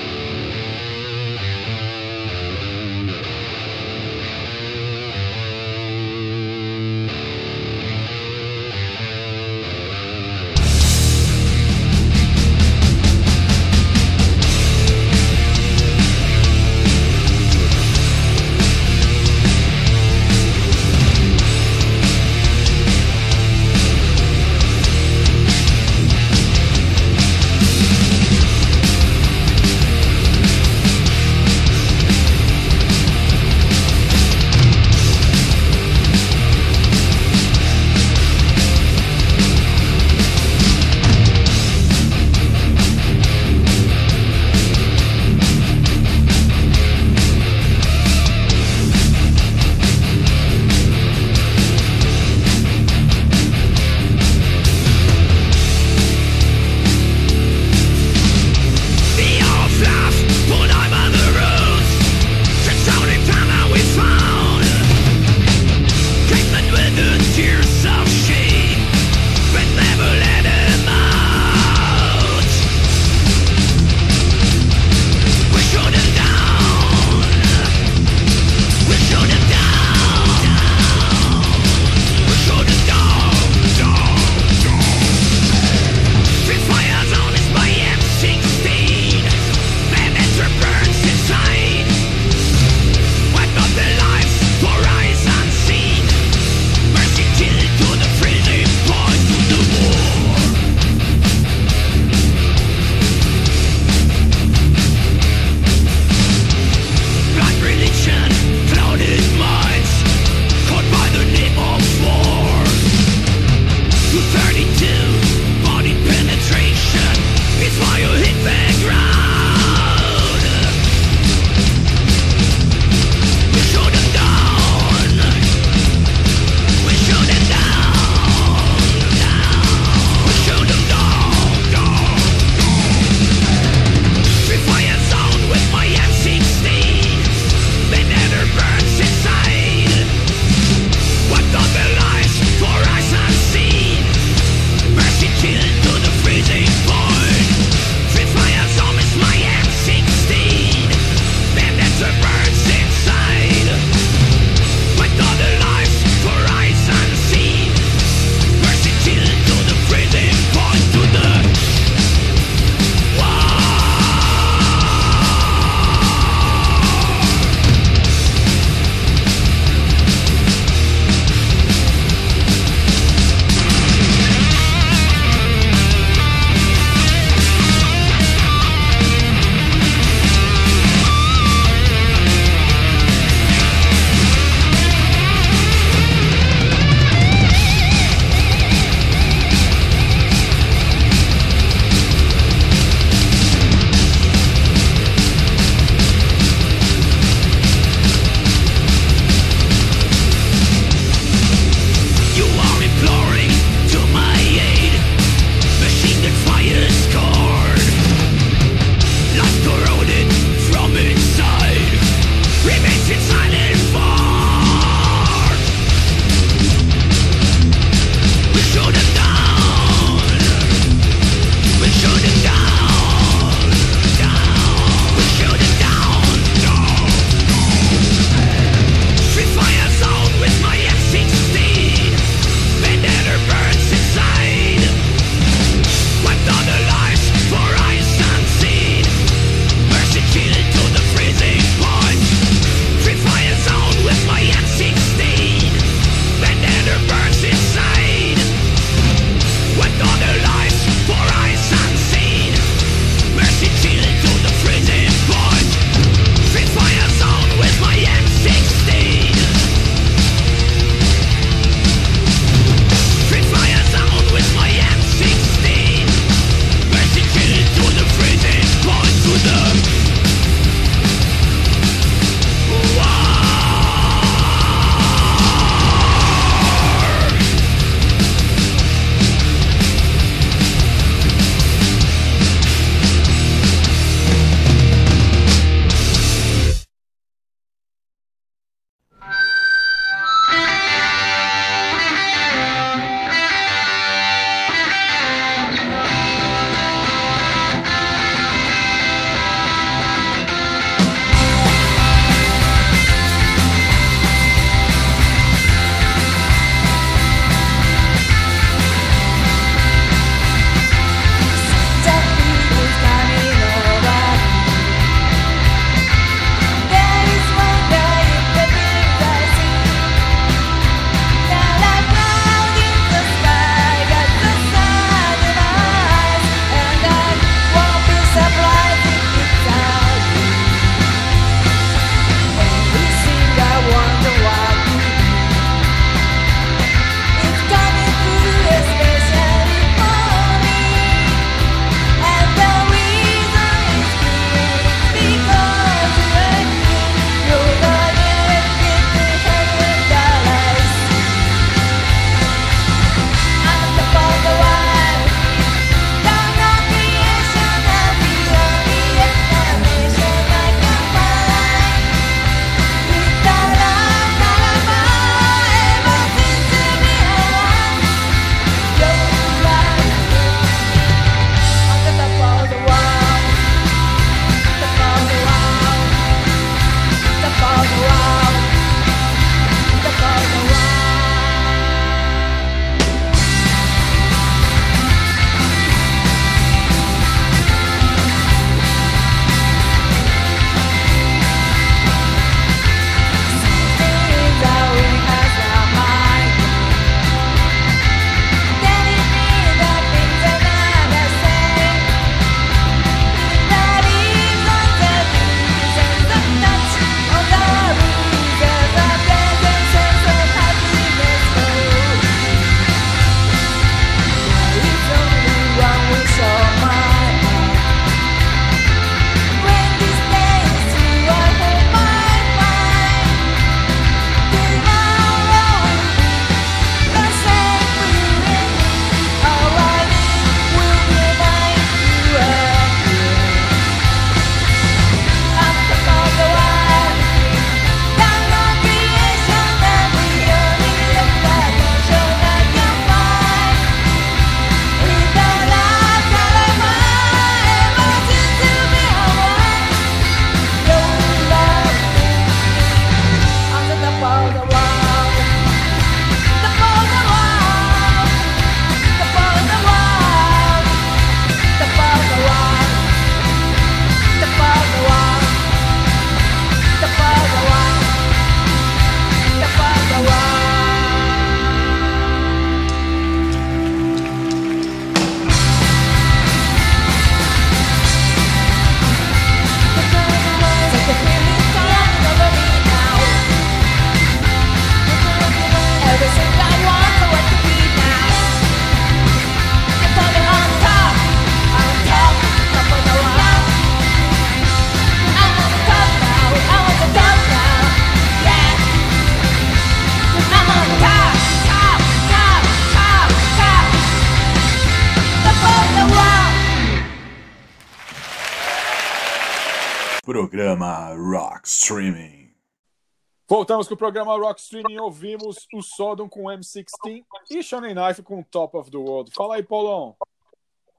[513.61, 514.97] Voltamos com o programa Rock Streaming.
[514.97, 519.31] Ouvimos o Sodom com M16 e Shonen Knife com Top of the World.
[519.35, 520.15] Fala aí, Paulão.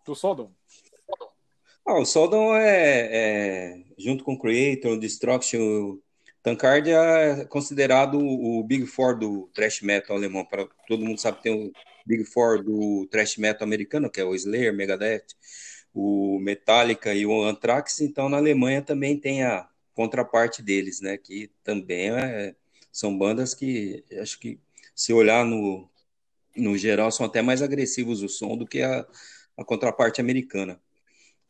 [0.07, 0.49] Do Sodom.
[1.85, 5.99] Ah, o Sodom é, é, junto com o Creator, o Destruction,
[6.41, 10.45] Tankard é considerado o Big Four do thrash metal alemão.
[10.45, 11.73] Para todo mundo sabe tem o
[12.07, 15.35] Big Four do thrash metal americano, que é o Slayer, Megadeth,
[15.93, 18.01] o Metallica e o Anthrax.
[18.01, 21.16] Então, na Alemanha também tem a contraparte deles, né?
[21.16, 22.55] Que também é,
[22.90, 24.61] são bandas que acho que
[24.95, 25.88] se olhar no,
[26.57, 29.07] no geral são até mais agressivos o som do que a,
[29.57, 30.80] a contraparte americana.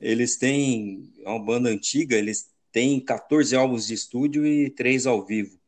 [0.00, 5.24] Eles têm é uma banda antiga, eles têm 14 álbuns de estúdio e 3 ao
[5.24, 5.58] vivo.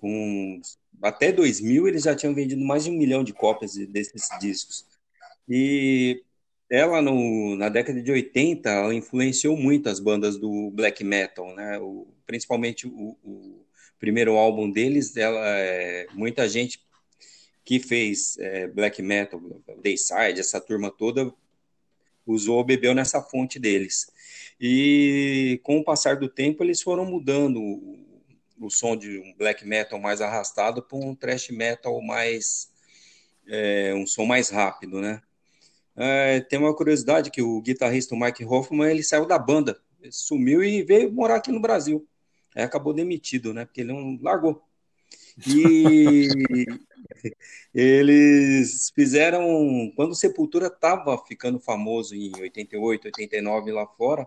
[0.00, 0.60] Com,
[1.02, 4.84] até 2000 eles já tinham vendido mais de um milhão de cópias desses discos.
[5.48, 6.24] E
[6.70, 11.78] ela, no, na década de 80, ela influenciou muito as bandas do black metal, né?
[11.78, 13.64] O, principalmente o, o,
[13.98, 16.84] primeiro álbum deles, ela, é, muita gente
[17.64, 19.40] que fez é, black metal,
[19.82, 21.32] Dayside, essa turma toda,
[22.26, 24.10] usou, bebeu nessa fonte deles.
[24.60, 28.26] E com o passar do tempo, eles foram mudando o,
[28.60, 32.70] o som de um black metal mais arrastado para um thrash metal mais.
[33.48, 35.22] É, um som mais rápido, né?
[35.96, 39.80] É, tem uma curiosidade que o guitarrista Mike Hoffman ele saiu da banda,
[40.10, 42.06] sumiu e veio morar aqui no Brasil.
[42.54, 43.64] Aí acabou demitido, né?
[43.64, 44.62] Porque ele não largou.
[45.46, 46.28] E
[47.74, 54.26] eles fizeram quando Sepultura estava ficando famoso em 88, 89 lá fora,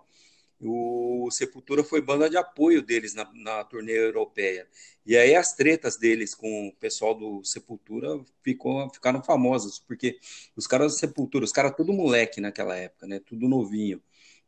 [0.62, 4.68] o Sepultura foi banda de apoio deles na, na turnê europeia.
[5.06, 10.20] E aí as tretas deles com o pessoal do Sepultura ficou, ficaram famosas, porque
[10.56, 13.20] os caras do Sepultura, os caras tudo moleque naquela época, né?
[13.20, 14.02] Tudo novinho.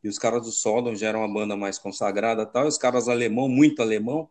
[0.03, 3.07] E os caras do Sodom já eram uma banda mais consagrada tal, e os caras
[3.07, 4.29] alemão, muito alemão,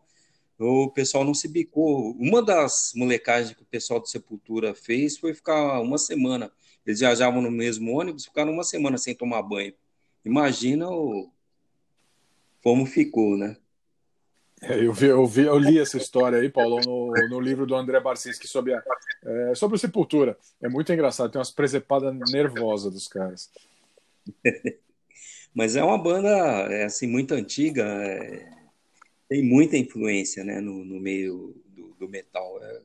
[0.59, 2.11] o pessoal não se bicou.
[2.19, 6.51] Uma das molecagens que o pessoal do Sepultura fez foi ficar uma semana.
[6.85, 9.73] Eles viajavam no mesmo ônibus, ficaram uma semana sem tomar banho.
[10.23, 11.31] Imagina o,
[12.61, 13.57] como ficou, né?
[14.61, 17.75] É, eu, vi, eu, vi, eu li essa história aí, Paulo, no, no livro do
[17.75, 18.83] André Barcinski sobre, a,
[19.23, 20.37] é, sobre Sepultura.
[20.61, 23.49] É muito engraçado, tem umas presepadas nervosas dos caras.
[25.53, 28.47] Mas é uma banda é, assim, muito antiga, é,
[29.27, 32.63] tem muita influência né, no, no meio do, do metal.
[32.63, 32.81] É,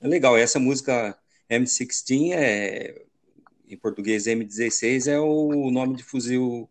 [0.00, 1.16] é, legal, essa música
[1.48, 3.02] M16 é,
[3.68, 6.68] em português M16 é o nome de fuzil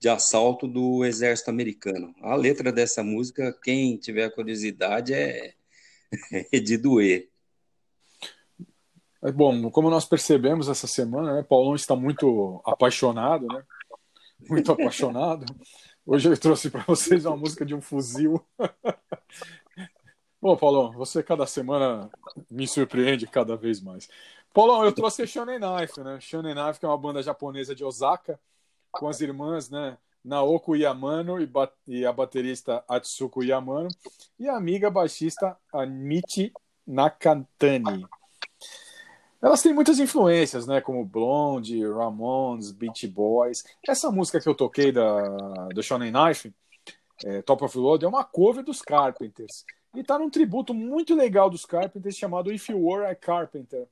[0.00, 2.14] de assalto do exército americano.
[2.20, 5.54] A letra dessa música, quem tiver curiosidade, é,
[6.52, 7.28] é de doer.
[9.22, 13.64] É bom, como nós percebemos essa semana, né, Paulão está muito apaixonado, né?
[14.48, 15.44] Muito apaixonado.
[16.06, 18.40] Hoje eu trouxe para vocês uma música de um fuzil.
[20.40, 22.08] Bom, Paulão, você cada semana
[22.48, 24.08] me surpreende cada vez mais.
[24.54, 26.20] Paulão, eu trouxe a Shonen Knife, né?
[26.20, 28.38] Shonen Knife, que é uma banda japonesa de Osaka,
[28.90, 29.96] com as irmãs, né?
[30.24, 31.48] Naoko Yamano e,
[31.86, 33.88] e a baterista Atsuko Yamano
[34.38, 36.52] e a amiga baixista Amichi
[36.86, 38.06] Nakatani.
[39.40, 40.80] Elas têm muitas influências, né?
[40.80, 43.64] Como Blonde, Ramones, Beach Boys.
[43.86, 46.52] Essa música que eu toquei da, do Shonen Knife,
[47.24, 49.64] é, Top of World, é uma cover dos Carpenters.
[49.94, 53.86] E tá num tributo muito legal dos Carpenters chamado If You Were a Carpenter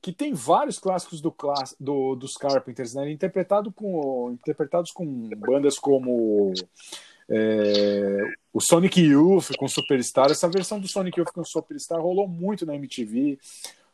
[0.00, 1.34] que tem vários clássicos do,
[1.80, 3.10] do, dos Carpenters, né?
[3.10, 6.52] Interpretado com, interpretados com bandas como
[7.28, 8.18] é,
[8.52, 10.30] o Sonic Youth com Superstar.
[10.30, 13.38] Essa versão do Sonic Youth com Superstar rolou muito na MTV.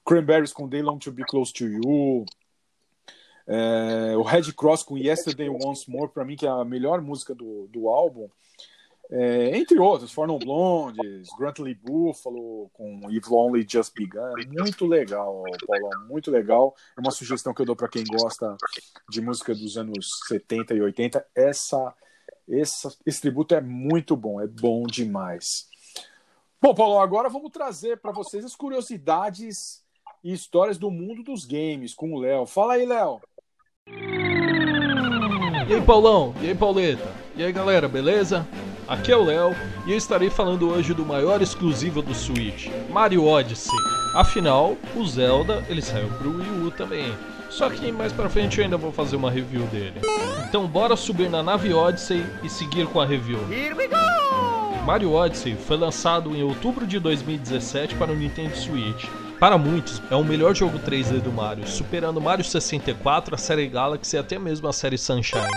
[0.05, 2.27] Cranberries com They Long to Be Close to You.
[3.47, 7.35] É, o Red Cross com Yesterday Once More, para mim, que é a melhor música
[7.35, 8.29] do, do álbum.
[9.15, 14.33] É, entre outros, For No Blondes, Grantley Buffalo com You've Only Just Begun.
[14.49, 16.75] Muito legal, Paulão, muito legal.
[16.97, 18.57] É uma sugestão que eu dou para quem gosta
[19.11, 21.27] de música dos anos 70 e 80.
[21.35, 21.95] Essa,
[22.49, 25.69] essa, esse tributo é muito bom, é bom demais.
[26.59, 29.85] Bom, Paulo, agora vamos trazer para vocês as curiosidades
[30.25, 32.47] e histórias do mundo dos games com o Léo.
[32.47, 33.21] Fala aí, Léo.
[35.69, 36.35] E aí, Paulão?
[36.41, 37.13] E aí, Pauleta?
[37.37, 38.47] E aí, galera, beleza?
[38.93, 43.24] Aqui é o Léo e eu estarei falando hoje do maior exclusivo do Switch, Mario
[43.24, 43.74] Odyssey.
[44.14, 47.16] Afinal, o Zelda ele saiu pro Wii U também.
[47.49, 49.95] Só que mais pra frente eu ainda vou fazer uma review dele.
[50.47, 53.38] Então bora subir na nave Odyssey e seguir com a review.
[53.51, 54.84] Here we go!
[54.84, 59.07] Mario Odyssey foi lançado em outubro de 2017 para o Nintendo Switch.
[59.40, 64.16] Para muitos, é o melhor jogo 3D do Mario, superando Mario 64, a série Galaxy
[64.16, 65.49] e até mesmo a série Sunshine.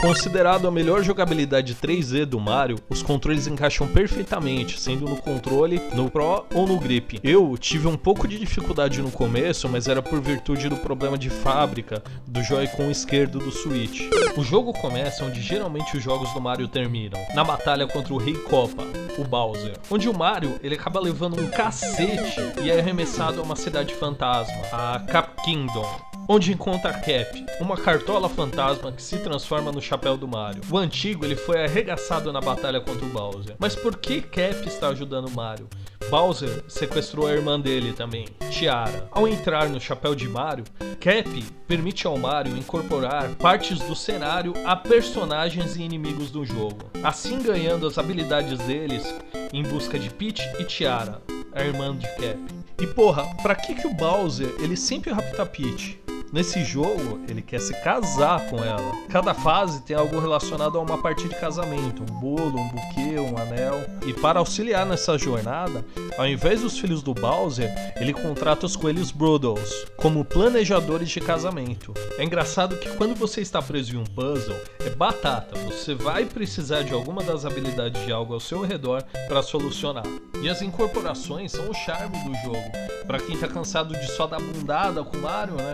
[0.00, 6.10] Considerado a melhor jogabilidade 3D do Mario, os controles encaixam perfeitamente, sendo no controle, no
[6.10, 7.20] Pro ou no Grip.
[7.22, 11.30] Eu tive um pouco de dificuldade no começo, mas era por virtude do problema de
[11.30, 14.08] fábrica do Joy-Con esquerdo do Switch.
[14.36, 18.34] O jogo começa onde geralmente os jogos do Mario terminam, na batalha contra o Rei
[18.34, 18.82] Copa,
[19.18, 23.56] o Bowser, onde o Mario ele acaba levando um cacete e é arremessado a uma
[23.56, 29.70] cidade fantasma, a Cap Kingdom onde encontra a Cap, uma cartola fantasma que se transforma
[29.70, 30.62] no chapéu do Mario.
[30.70, 33.54] O antigo ele foi arregaçado na batalha contra o Bowser.
[33.58, 35.68] Mas por que Cap está ajudando o Mario?
[36.08, 39.06] Bowser sequestrou a irmã dele também, Tiara.
[39.12, 40.64] Ao entrar no chapéu de Mario,
[40.98, 47.42] Cap permite ao Mario incorporar partes do cenário a personagens e inimigos do jogo, assim
[47.42, 49.14] ganhando as habilidades deles
[49.52, 51.20] em busca de Peach e Tiara,
[51.52, 52.38] a irmã de Cap.
[52.80, 56.01] E porra, pra que que o Bowser ele sempre rapta Peach?
[56.32, 58.90] Nesse jogo, ele quer se casar com ela.
[59.10, 63.36] Cada fase tem algo relacionado a uma parte de casamento, um bolo, um buquê, um
[63.36, 63.78] anel.
[64.06, 65.84] E para auxiliar nessa jornada,
[66.16, 67.70] ao invés dos filhos do Bowser,
[68.00, 71.92] ele contrata os coelhos Broodles como planejadores de casamento.
[72.16, 75.58] É engraçado que quando você está preso em um puzzle, é batata.
[75.66, 80.06] Você vai precisar de alguma das habilidades de algo ao seu redor para solucionar.
[80.42, 82.72] E as incorporações são o charme do jogo.
[83.06, 85.72] Para quem tá cansado de só dar bundada com Mario, né?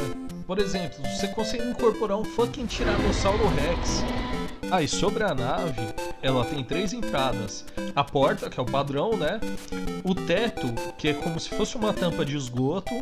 [0.49, 4.03] Por exemplo, você consegue incorporar um fucking Tiranossauro Rex.
[4.70, 5.82] Ah, e sobre a nave,
[6.22, 9.40] ela tem três entradas: a porta, que é o padrão, né?
[10.03, 12.94] O teto, que é como se fosse uma tampa de esgoto,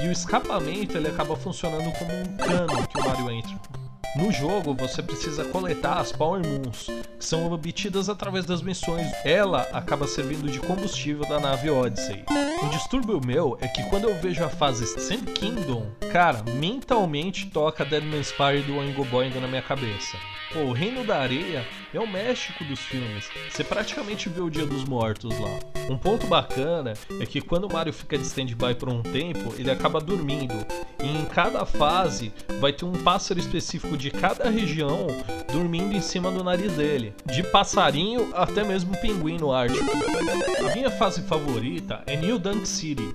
[0.00, 3.85] e o escapamento ele acaba funcionando como um cano que o Mario entra.
[4.14, 6.86] No jogo, você precisa coletar as Power Moons,
[7.18, 9.06] que são obtidas através das missões.
[9.24, 12.24] Ela acaba servindo de combustível da nave Odyssey.
[12.62, 17.84] Um distúrbio meu é que quando eu vejo a fase Sand Kingdom, cara, mentalmente toca
[17.84, 20.16] Deadman's Spire do Oingo Boingo na minha cabeça.
[20.52, 23.28] Pô, o Reino da Areia é o México dos filmes.
[23.50, 25.58] Você praticamente vê o Dia dos Mortos lá.
[25.90, 29.70] Um ponto bacana é que quando o Mario fica de stand-by por um tempo, ele
[29.70, 30.54] acaba dormindo.
[31.02, 35.06] E em cada fase vai ter um pássaro específico de cada região
[35.52, 37.14] dormindo em cima do nariz dele.
[37.24, 39.84] De passarinho até mesmo pinguim no Ártico.
[40.68, 43.14] A minha fase favorita é New Dunk City.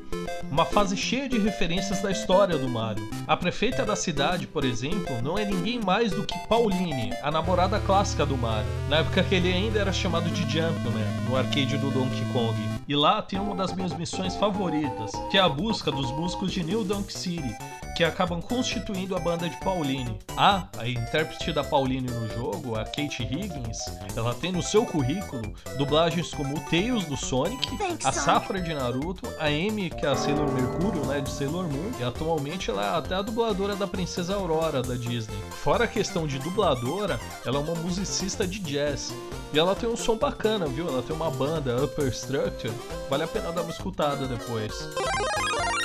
[0.50, 3.08] Uma fase cheia de referências da história do Mario.
[3.28, 7.80] A prefeita da cidade, por exemplo, não é ninguém mais do que Pauline, a namorada
[7.80, 11.90] clássica do Mario, na época que ele ainda era chamado de Jumpman, no arcade do
[11.92, 12.56] Donkey Kong.
[12.88, 16.64] E lá tem uma das minhas missões favoritas, que é a busca dos músicos de
[16.64, 17.56] New Donk City,
[17.96, 20.18] que acabam constituindo a banda de Pauline.
[20.38, 23.80] Ah, a intérprete da Pauline no jogo, a Kate Higgins,
[24.16, 27.68] ela tem no seu currículo dublagens como o Tails do Sonic,
[28.04, 31.92] a Safra de Naruto, a Amy, que é a Sailor Mercúrio, né, de Sailor Moon,
[32.00, 35.38] e atualmente ela é até a dubladora da Princesa Aurora da Disney.
[35.52, 39.14] Fora a questão de dubladora, ela é uma musicista de jazz.
[39.54, 40.88] E ela tem um som bacana, viu?
[40.88, 42.74] Ela tem uma banda, Upper Structure.
[43.10, 44.72] Vale a pena dar uma escutada depois.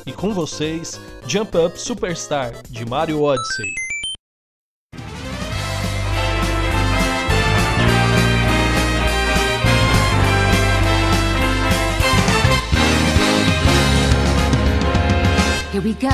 [0.06, 3.74] E com vocês, Jump Up Superstar, de Mario Odyssey.
[15.72, 16.08] Here we go,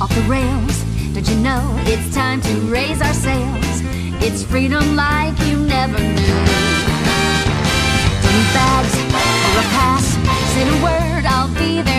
[0.00, 0.82] off the rails.
[1.14, 3.82] Don't you know it's time to raise our sails?
[4.20, 6.26] It's freedom like you never knew.
[8.22, 10.04] Don't need bags or a pass.
[10.54, 11.95] Say the word, I'll be there a.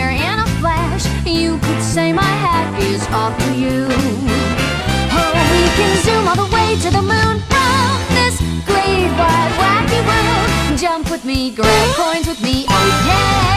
[1.61, 3.87] Could say my hat is off to you.
[3.89, 8.37] Oh, we can zoom all the way to the moon from this
[8.69, 10.49] great wide wacky world.
[10.77, 13.47] Jump with me, grab coins with me, oh yeah.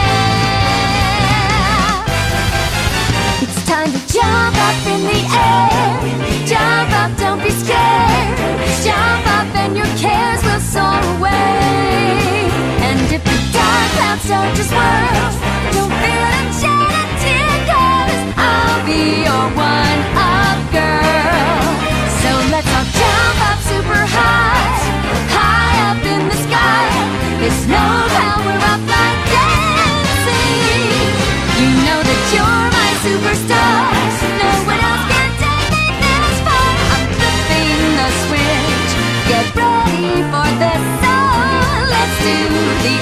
[3.43, 6.01] It's time to jump up in the air.
[6.49, 8.37] Jump up, don't be scared.
[8.83, 12.49] Jump up and your cares will soar away.
[12.81, 15.31] And if the dark clouds start to swirl,
[15.75, 16.49] don't feel them
[18.85, 21.61] be your one up girl.
[22.21, 24.75] So let's all jump up super high,
[25.35, 26.89] high up in the sky.
[27.67, 27.85] No
[28.17, 30.91] power up like dancing.
[31.61, 33.85] You know that you're my superstar.
[34.41, 36.71] No one else can take me this far.
[36.95, 38.91] I'm flipping the switch.
[39.29, 40.47] Get ready for.
[41.91, 42.37] Let's do
[42.83, 42.95] the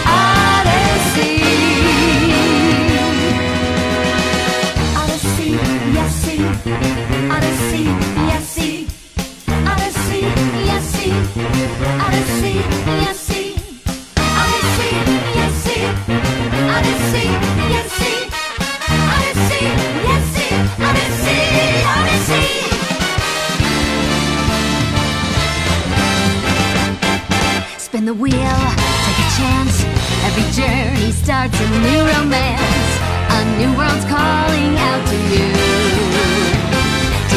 [28.09, 29.83] the wheel, take a chance.
[30.25, 32.91] Every journey starts a new romance.
[33.37, 36.78] A new world's calling out to you.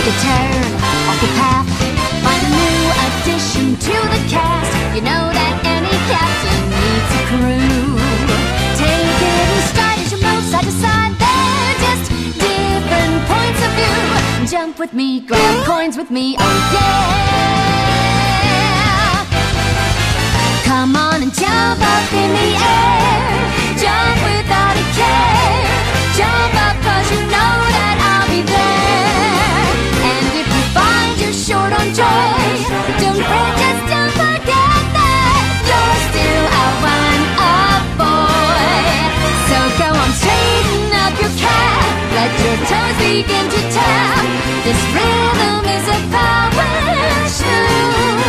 [0.03, 1.67] A turn off the path,
[2.25, 4.75] find a new addition to the cast.
[4.97, 8.03] You know that any captain needs a crew.
[8.83, 11.15] Take it in stride as you move side to side.
[11.23, 14.03] They're just different points of view.
[14.51, 16.43] Jump with me, grab coins with me, oh
[16.75, 17.23] yeah.
[20.67, 23.39] Come on and jump up in the air.
[23.79, 25.63] Jump without a care.
[26.19, 29.62] Jump up cause you know that I'll be there.
[31.43, 32.47] Short on joy,
[33.03, 38.71] don't fret, just don't forget that you're still a one-up boy.
[39.51, 41.83] So go on, straighten up your cap.
[42.15, 44.23] Let your toes begin to tap.
[44.63, 46.71] This rhythm is a power
[47.35, 48.23] tune.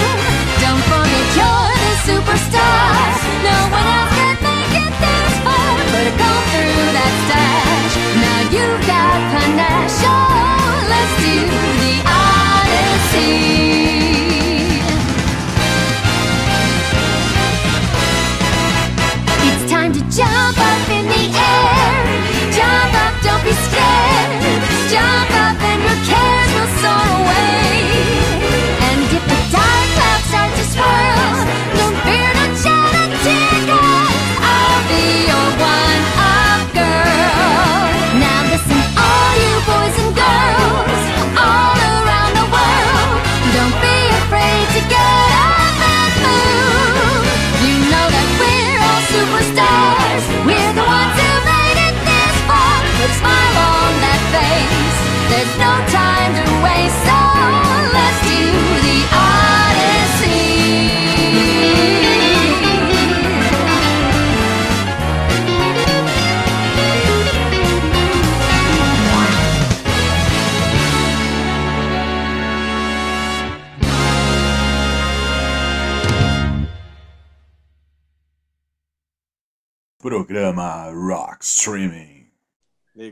[0.57, 2.97] Don't forget you're the superstar.
[3.45, 5.69] No one else can make it this far.
[5.93, 7.93] But go through that stash.
[8.25, 10.42] Now you've got panache.
[20.15, 22.51] Jump up in the air.
[22.51, 24.61] Jump up, don't be scared.
[24.91, 27.62] Jump up and your cares will soar away.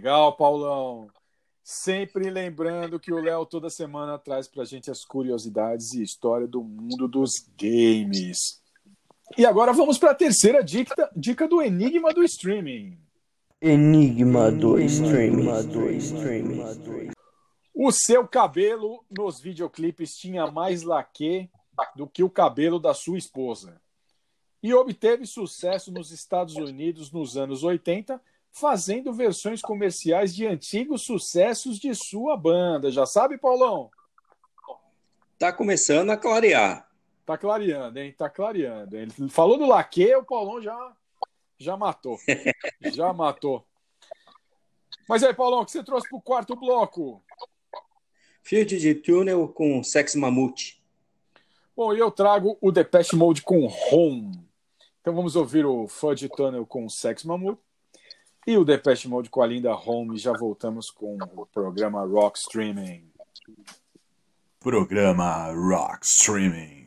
[0.01, 1.11] Legal, Paulão.
[1.63, 6.63] Sempre lembrando que o Léo toda semana traz pra gente as curiosidades e história do
[6.63, 8.59] mundo dos games.
[9.37, 12.97] E agora vamos para a terceira dica, dica do Enigma do Streaming.
[13.61, 15.45] Enigma do streaming.
[17.71, 21.47] O seu cabelo nos videoclipes tinha mais laque
[21.95, 23.79] do que o cabelo da sua esposa.
[24.63, 28.19] E obteve sucesso nos Estados Unidos nos anos 80,
[28.51, 32.91] fazendo versões comerciais de antigos sucessos de sua banda.
[32.91, 33.89] Já sabe, Paulão?
[35.39, 36.87] Tá começando a clarear.
[37.25, 38.13] Tá clareando, hein?
[38.17, 38.97] Tá clareando.
[38.97, 40.95] Ele falou do laque, o Paulão já,
[41.57, 42.17] já matou.
[42.93, 43.65] já matou.
[45.07, 47.23] Mas aí, Paulão, o que você trouxe pro quarto bloco?
[48.43, 50.81] Field de túnel com Sex Mamute.
[51.75, 54.47] Bom, e eu trago o Depeche Mode com Home.
[54.99, 57.57] Então vamos ouvir o Fudge Tunnel com Sex Mammoth
[58.45, 60.17] e o Depeche Mode com a linda Home.
[60.17, 63.09] Já voltamos com o programa Rock Streaming.
[64.59, 66.80] Programa Rock Streaming.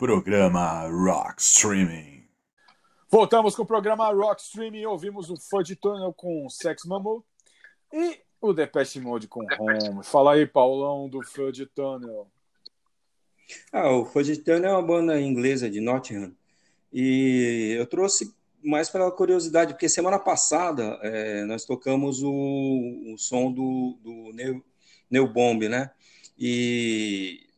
[0.00, 2.24] Programa Rock Streaming.
[3.10, 4.86] Voltamos com o programa Rock Streaming.
[4.86, 7.22] Ouvimos o Fudge Tunnel com Sex Mammoth
[7.92, 10.02] e o Depeche Mode com Home.
[10.02, 12.26] Fala aí, Paulão, do Fudge Tunnel.
[13.70, 16.34] Ah, o Fudge Tunnel é uma banda inglesa de Nottingham.
[16.90, 23.52] E eu trouxe mais pela curiosidade, porque semana passada é, nós tocamos o, o som
[23.52, 24.64] do, do Neil,
[25.10, 25.90] Neil Bomb, né?
[26.38, 27.49] E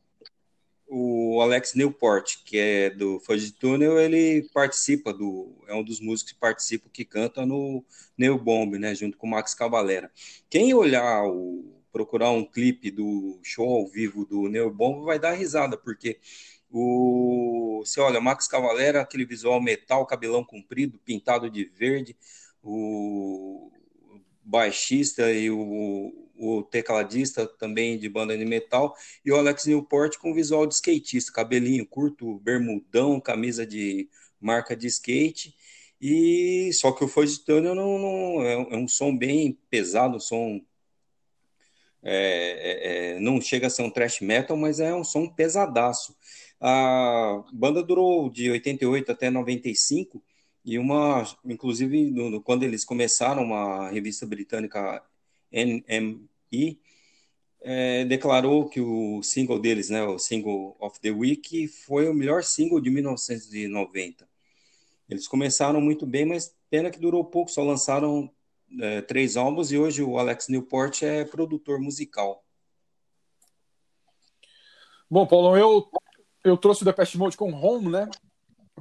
[0.95, 5.57] o Alex Newport, que é do Fudge Tunnel, ele participa do.
[5.67, 7.83] É um dos músicos que participa, que canta no
[8.17, 8.95] Neil Bomb, né?
[8.95, 10.13] Junto com o Max Cavalera.
[10.51, 11.83] Quem olhar o.
[11.91, 16.21] procurar um clipe do show ao vivo do Neil Bomb vai dar risada, porque
[16.71, 17.83] o.
[17.83, 22.15] Você olha, Max Cavalera, aquele visual metal, cabelão comprido, pintado de verde,
[22.63, 23.73] o
[24.45, 28.95] baixista e o, o tecladista também de banda de metal,
[29.25, 34.09] e o Alex Newport com visual de skatista, cabelinho curto, bermudão, camisa de
[34.41, 35.55] marca de skate,
[36.01, 40.21] e só que o Fudge Tunnel não, não, é, é um som bem pesado, um
[40.21, 40.61] som
[42.03, 46.17] é, é, não chega a ser um thrash metal, mas é um som pesadaço.
[46.61, 50.23] A banda durou de 88 até 95,
[50.65, 55.03] e uma, inclusive, no, no, quando eles começaram, uma revista britânica
[55.51, 56.81] NME
[57.61, 62.43] é, declarou que o single deles, né, o single of the week, foi o melhor
[62.43, 64.29] single de 1990.
[65.09, 68.31] Eles começaram muito bem, mas pena que durou pouco, só lançaram
[68.81, 72.45] é, três álbuns e hoje o Alex Newport é produtor musical.
[75.11, 75.91] Bom, Paulo, eu,
[76.43, 78.09] eu trouxe o Depeche Mode com Home, né?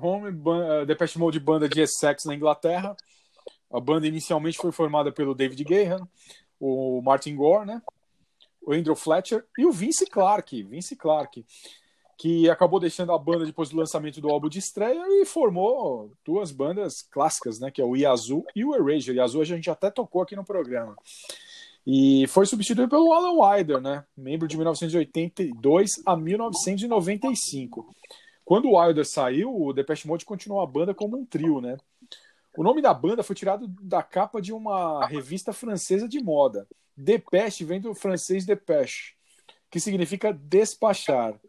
[0.01, 2.95] Home, ban- uh, Depeche Mode banda de Essex na Inglaterra.
[3.71, 6.07] A banda inicialmente foi formada pelo David Gahan,
[6.59, 7.81] o Martin Gore, né?
[8.61, 11.45] O Andrew Fletcher e o Vince Clarke, Vince Clarke,
[12.17, 16.51] que acabou deixando a banda depois do lançamento do álbum de estreia e formou duas
[16.51, 17.71] bandas clássicas, né?
[17.71, 19.17] Que é o Yazoo e o Erasure.
[19.17, 20.95] Yazoo a gente até tocou aqui no programa.
[21.87, 24.03] E foi substituído pelo Alan Wilder, né?
[24.15, 27.95] Membro de 1982 a 1995.
[28.51, 31.77] Quando o Wilder saiu, o Depeche Mode continuou a banda como um trio, né?
[32.57, 36.67] O nome da banda foi tirado da capa de uma revista francesa de moda.
[36.97, 39.13] Depeche vem do francês Depeche,
[39.69, 41.39] que significa despachar.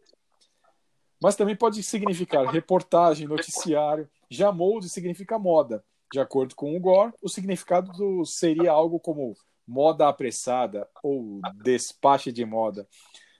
[1.20, 4.08] Mas também pode significar reportagem, noticiário.
[4.30, 5.84] Já molde significa moda.
[6.12, 9.34] De acordo com o Gore, o significado do- seria algo como
[9.66, 12.86] moda apressada ou despache de moda.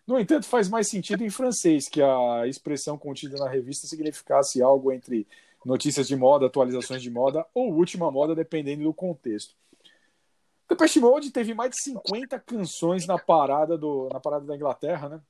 [0.07, 4.93] No entanto, faz mais sentido em francês que a expressão contida na revista significasse algo
[4.93, 5.27] entre
[5.65, 9.55] notícias de moda, atualizações de moda ou última moda, dependendo do contexto.
[10.69, 15.20] Depeche Mode teve mais de 50 canções na parada, do, na parada da Inglaterra, né?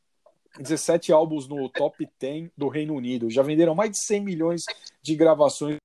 [0.58, 3.28] 17 álbuns no top 10 do Reino Unido.
[3.28, 4.64] Já venderam mais de 100 milhões
[5.02, 5.78] de gravações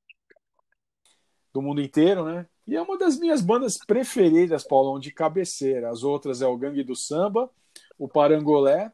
[1.54, 2.46] do mundo inteiro, né?
[2.68, 5.90] E é uma das minhas bandas preferidas, Paulão, de cabeceira.
[5.90, 7.50] As outras é o Gangue do Samba,
[7.98, 8.92] o Parangolé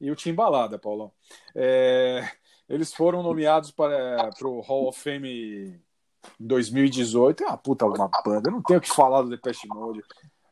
[0.00, 1.12] e o Timbalada, Paulão.
[1.54, 2.28] É,
[2.68, 5.80] eles foram nomeados para, para o Hall of Fame em
[6.40, 7.44] 2018.
[7.44, 8.48] É uma puta uma banda.
[8.48, 10.02] Eu não tenho o que falar do Depeche Mode.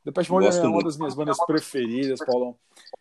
[0.04, 0.84] Depeche Mode Gosto é uma muito.
[0.86, 2.56] das minhas bandas preferidas, Paulão.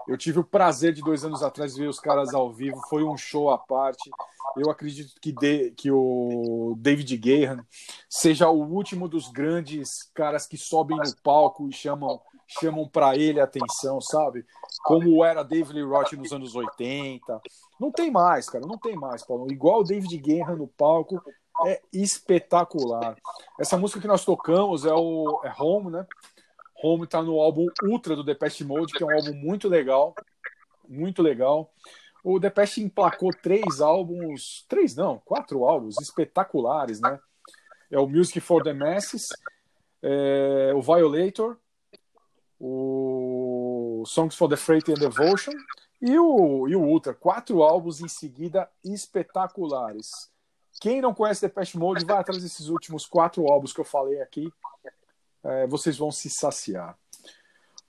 [0.08, 2.80] Eu tive o prazer de dois anos atrás ver os caras ao vivo.
[2.90, 4.10] Foi um show à parte.
[4.58, 7.66] Eu acredito que, de- que o David Gahan
[8.10, 13.40] seja o último dos grandes caras que sobem no palco e chamam chamam para ele
[13.40, 14.46] a atenção, sabe?
[14.84, 17.42] Como era David Lee Roth nos anos 80.
[17.80, 19.50] Não tem mais, cara, não tem mais, Paulo.
[19.50, 21.24] Igual o David Gahan no palco
[21.66, 23.16] é espetacular.
[23.58, 26.06] Essa música que nós tocamos é o é Home, né?
[26.84, 30.14] Home tá no álbum Ultra do Depeche Mode, que é um álbum muito legal,
[30.88, 31.72] muito legal.
[32.22, 37.18] O Depeche emplacou três álbuns, três não, quatro álbuns espetaculares, né?
[37.90, 39.30] É o Music for the Masses,
[40.02, 41.58] é, o Violator,
[42.60, 43.63] o
[44.06, 45.54] Songs for the Freight and Devotion
[46.02, 47.14] e o, e o Ultra.
[47.14, 50.08] Quatro álbuns em seguida espetaculares.
[50.82, 54.52] Quem não conhece Depeche Mode, vai atrás desses últimos quatro álbuns que eu falei aqui.
[55.44, 56.98] É, vocês vão se saciar.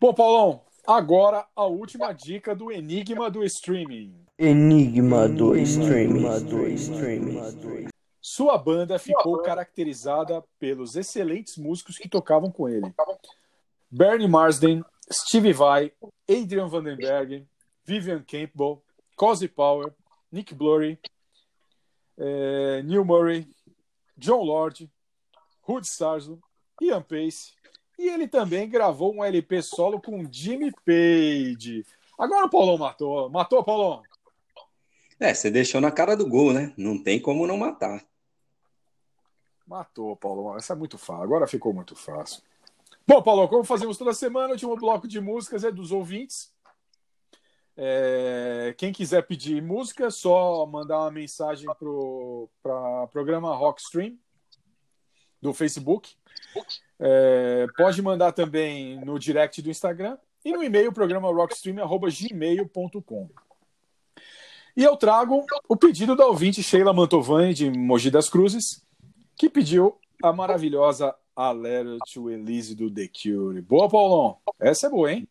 [0.00, 4.14] Bom, Paulão, agora a última dica do Enigma do Streaming.
[4.38, 6.44] Enigma do streaming.
[6.44, 7.88] do streaming.
[8.20, 12.92] Sua banda ficou caracterizada pelos excelentes músicos que tocavam com ele.
[13.90, 15.93] Bernie Marsden, Stevie Vai,
[16.28, 17.47] Adrian Vandenberg,
[17.85, 18.82] Vivian Campbell,
[19.16, 19.93] Cozy Power,
[20.32, 20.98] Nick Blurry,
[22.18, 23.47] eh, Neil Murray,
[24.16, 24.90] John Lord,
[25.66, 26.40] Hood Sarzo,
[26.81, 27.52] Ian Pace.
[27.98, 31.86] E ele também gravou um LP solo com Jimmy Page.
[32.18, 33.31] Agora o Paulão matou.
[33.31, 34.02] Matou, Paulão?
[35.20, 36.72] É, você deixou na cara do gol, né?
[36.76, 38.05] Não tem como não matar.
[39.66, 40.56] Matou, Paulo.
[40.56, 41.22] Essa é muito fácil.
[41.22, 42.43] Agora ficou muito fácil.
[43.06, 46.51] Bom, Paulo, como fazemos toda semana, o último bloco de músicas é dos ouvintes.
[47.76, 54.16] É, quem quiser pedir música, só mandar uma mensagem para o pro programa Rockstream
[55.43, 56.14] do Facebook.
[56.98, 63.28] É, pode mandar também no direct do Instagram e no e-mail programa rockstream.gmail.com.
[64.76, 68.82] E eu trago o pedido da ouvinte Sheila Mantovani, de Mogi das Cruzes,
[69.36, 73.61] que pediu a maravilhosa A Letter to Elise do The Cure.
[73.61, 74.39] Boa, Paulão.
[74.61, 75.27] Essa é boa, hein?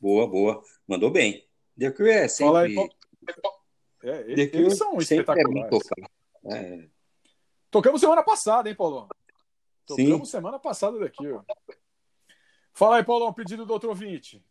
[0.00, 0.62] Boa, boa.
[0.86, 1.46] Mandou bem.
[1.78, 2.46] The Cure é sempre...
[2.46, 2.90] Fala aí, Paulo.
[4.02, 5.70] É, The eles, Cure eles são é espetaculares.
[5.70, 6.10] tocado.
[6.44, 6.88] É,
[7.70, 9.08] Tocamos semana passada, hein, Paulão?
[9.88, 10.06] Sim.
[10.06, 11.40] Tocamos semana passada The Cure.
[12.72, 14.44] Fala aí, Paulão, pedido do outro ouvinte.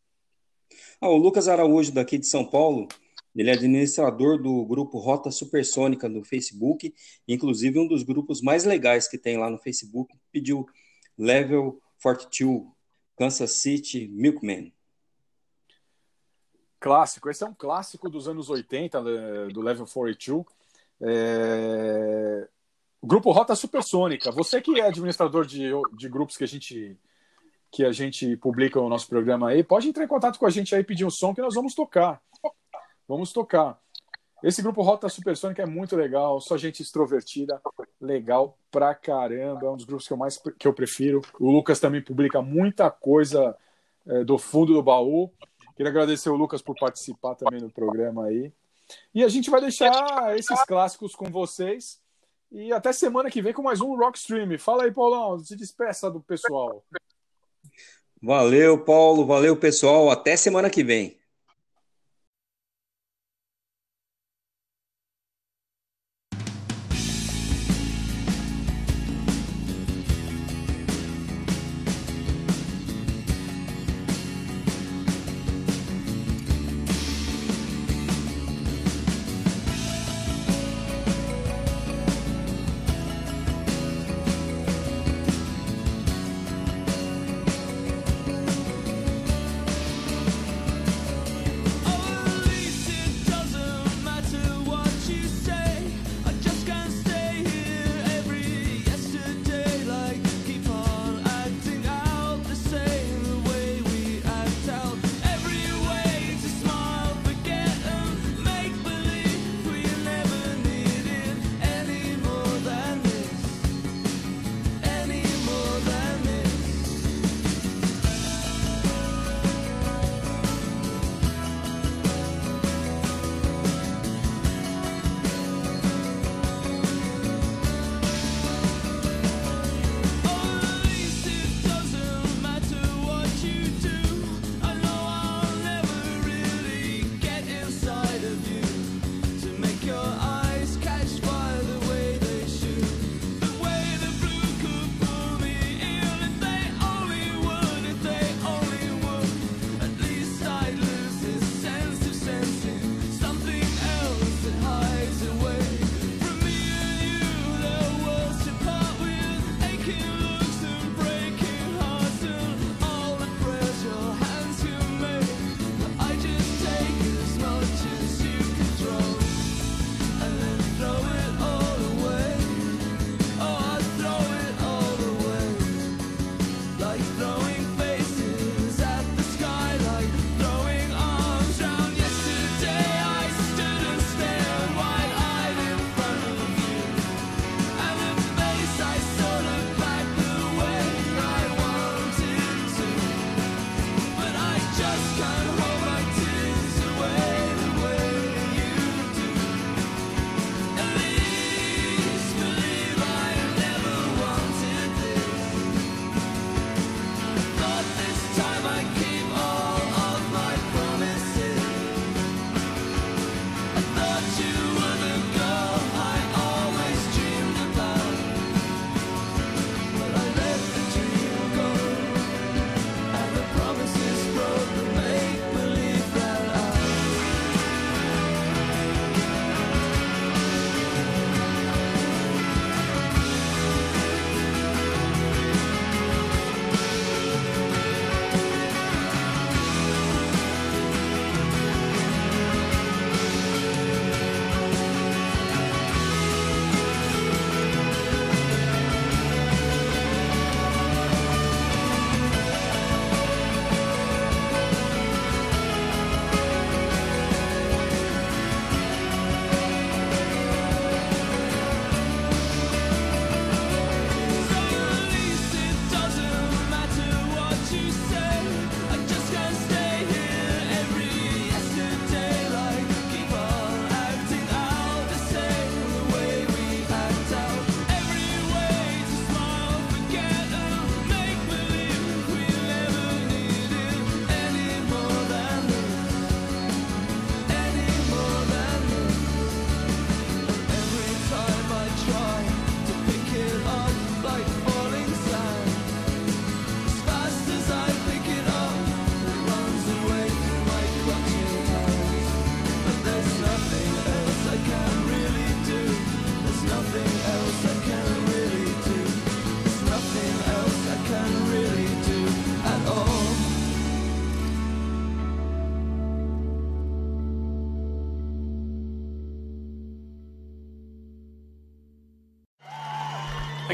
[1.02, 2.88] Ah, o Lucas Araújo, daqui de São Paulo,
[3.36, 6.94] ele é administrador do grupo Rota Supersônica no Facebook,
[7.28, 10.66] inclusive um dos grupos mais legais que tem lá no Facebook, pediu
[11.18, 12.68] Level 42,
[13.18, 14.74] Kansas City Milkman.
[16.80, 20.46] Clássico, esse é um clássico dos anos 80, né, do Level 42.
[21.02, 22.48] É...
[23.02, 24.32] Grupo Rota Supersônica.
[24.32, 26.98] Você que é administrador de, de grupos que a gente
[27.72, 30.74] que a gente publica o nosso programa aí, pode entrar em contato com a gente
[30.74, 32.20] aí, pedir um som que nós vamos tocar.
[33.10, 33.82] Vamos tocar.
[34.44, 37.60] Esse grupo Rota Supersônica é muito legal, só gente extrovertida,
[38.00, 41.20] legal pra caramba, é um dos grupos que eu mais que eu prefiro.
[41.40, 43.58] O Lucas também publica muita coisa
[44.06, 45.32] é, do fundo do baú.
[45.76, 48.54] Queria agradecer o Lucas por participar também do programa aí.
[49.14, 52.00] E a gente vai deixar esses clássicos com vocês.
[52.52, 54.58] E até semana que vem com mais um Rock Stream.
[54.60, 56.84] Fala aí, Paulão, se despeça do pessoal.
[58.22, 59.26] Valeu, Paulo.
[59.26, 60.12] Valeu, pessoal.
[60.12, 61.19] Até semana que vem.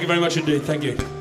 [0.06, 0.61] You very much indeed.
[0.64, 1.15] Thank you.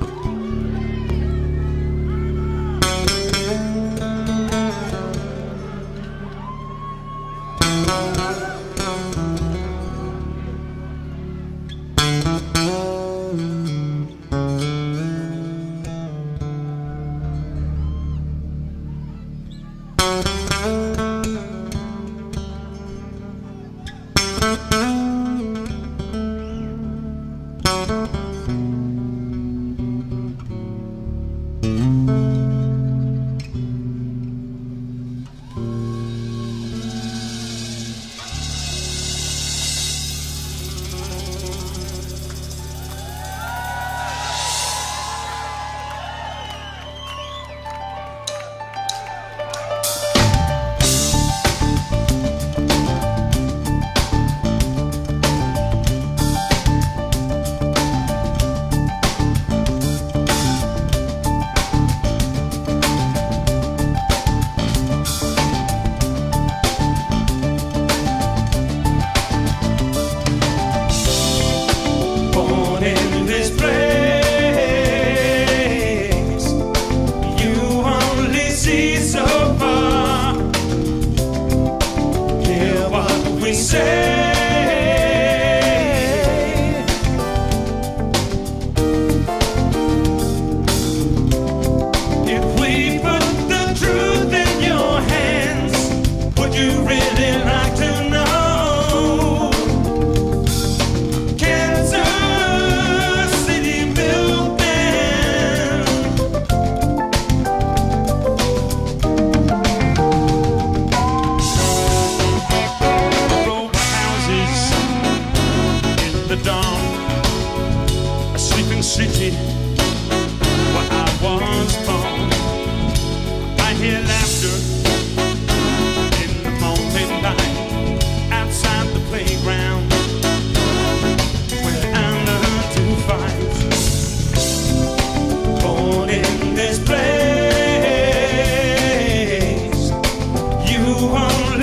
[141.05, 141.54] You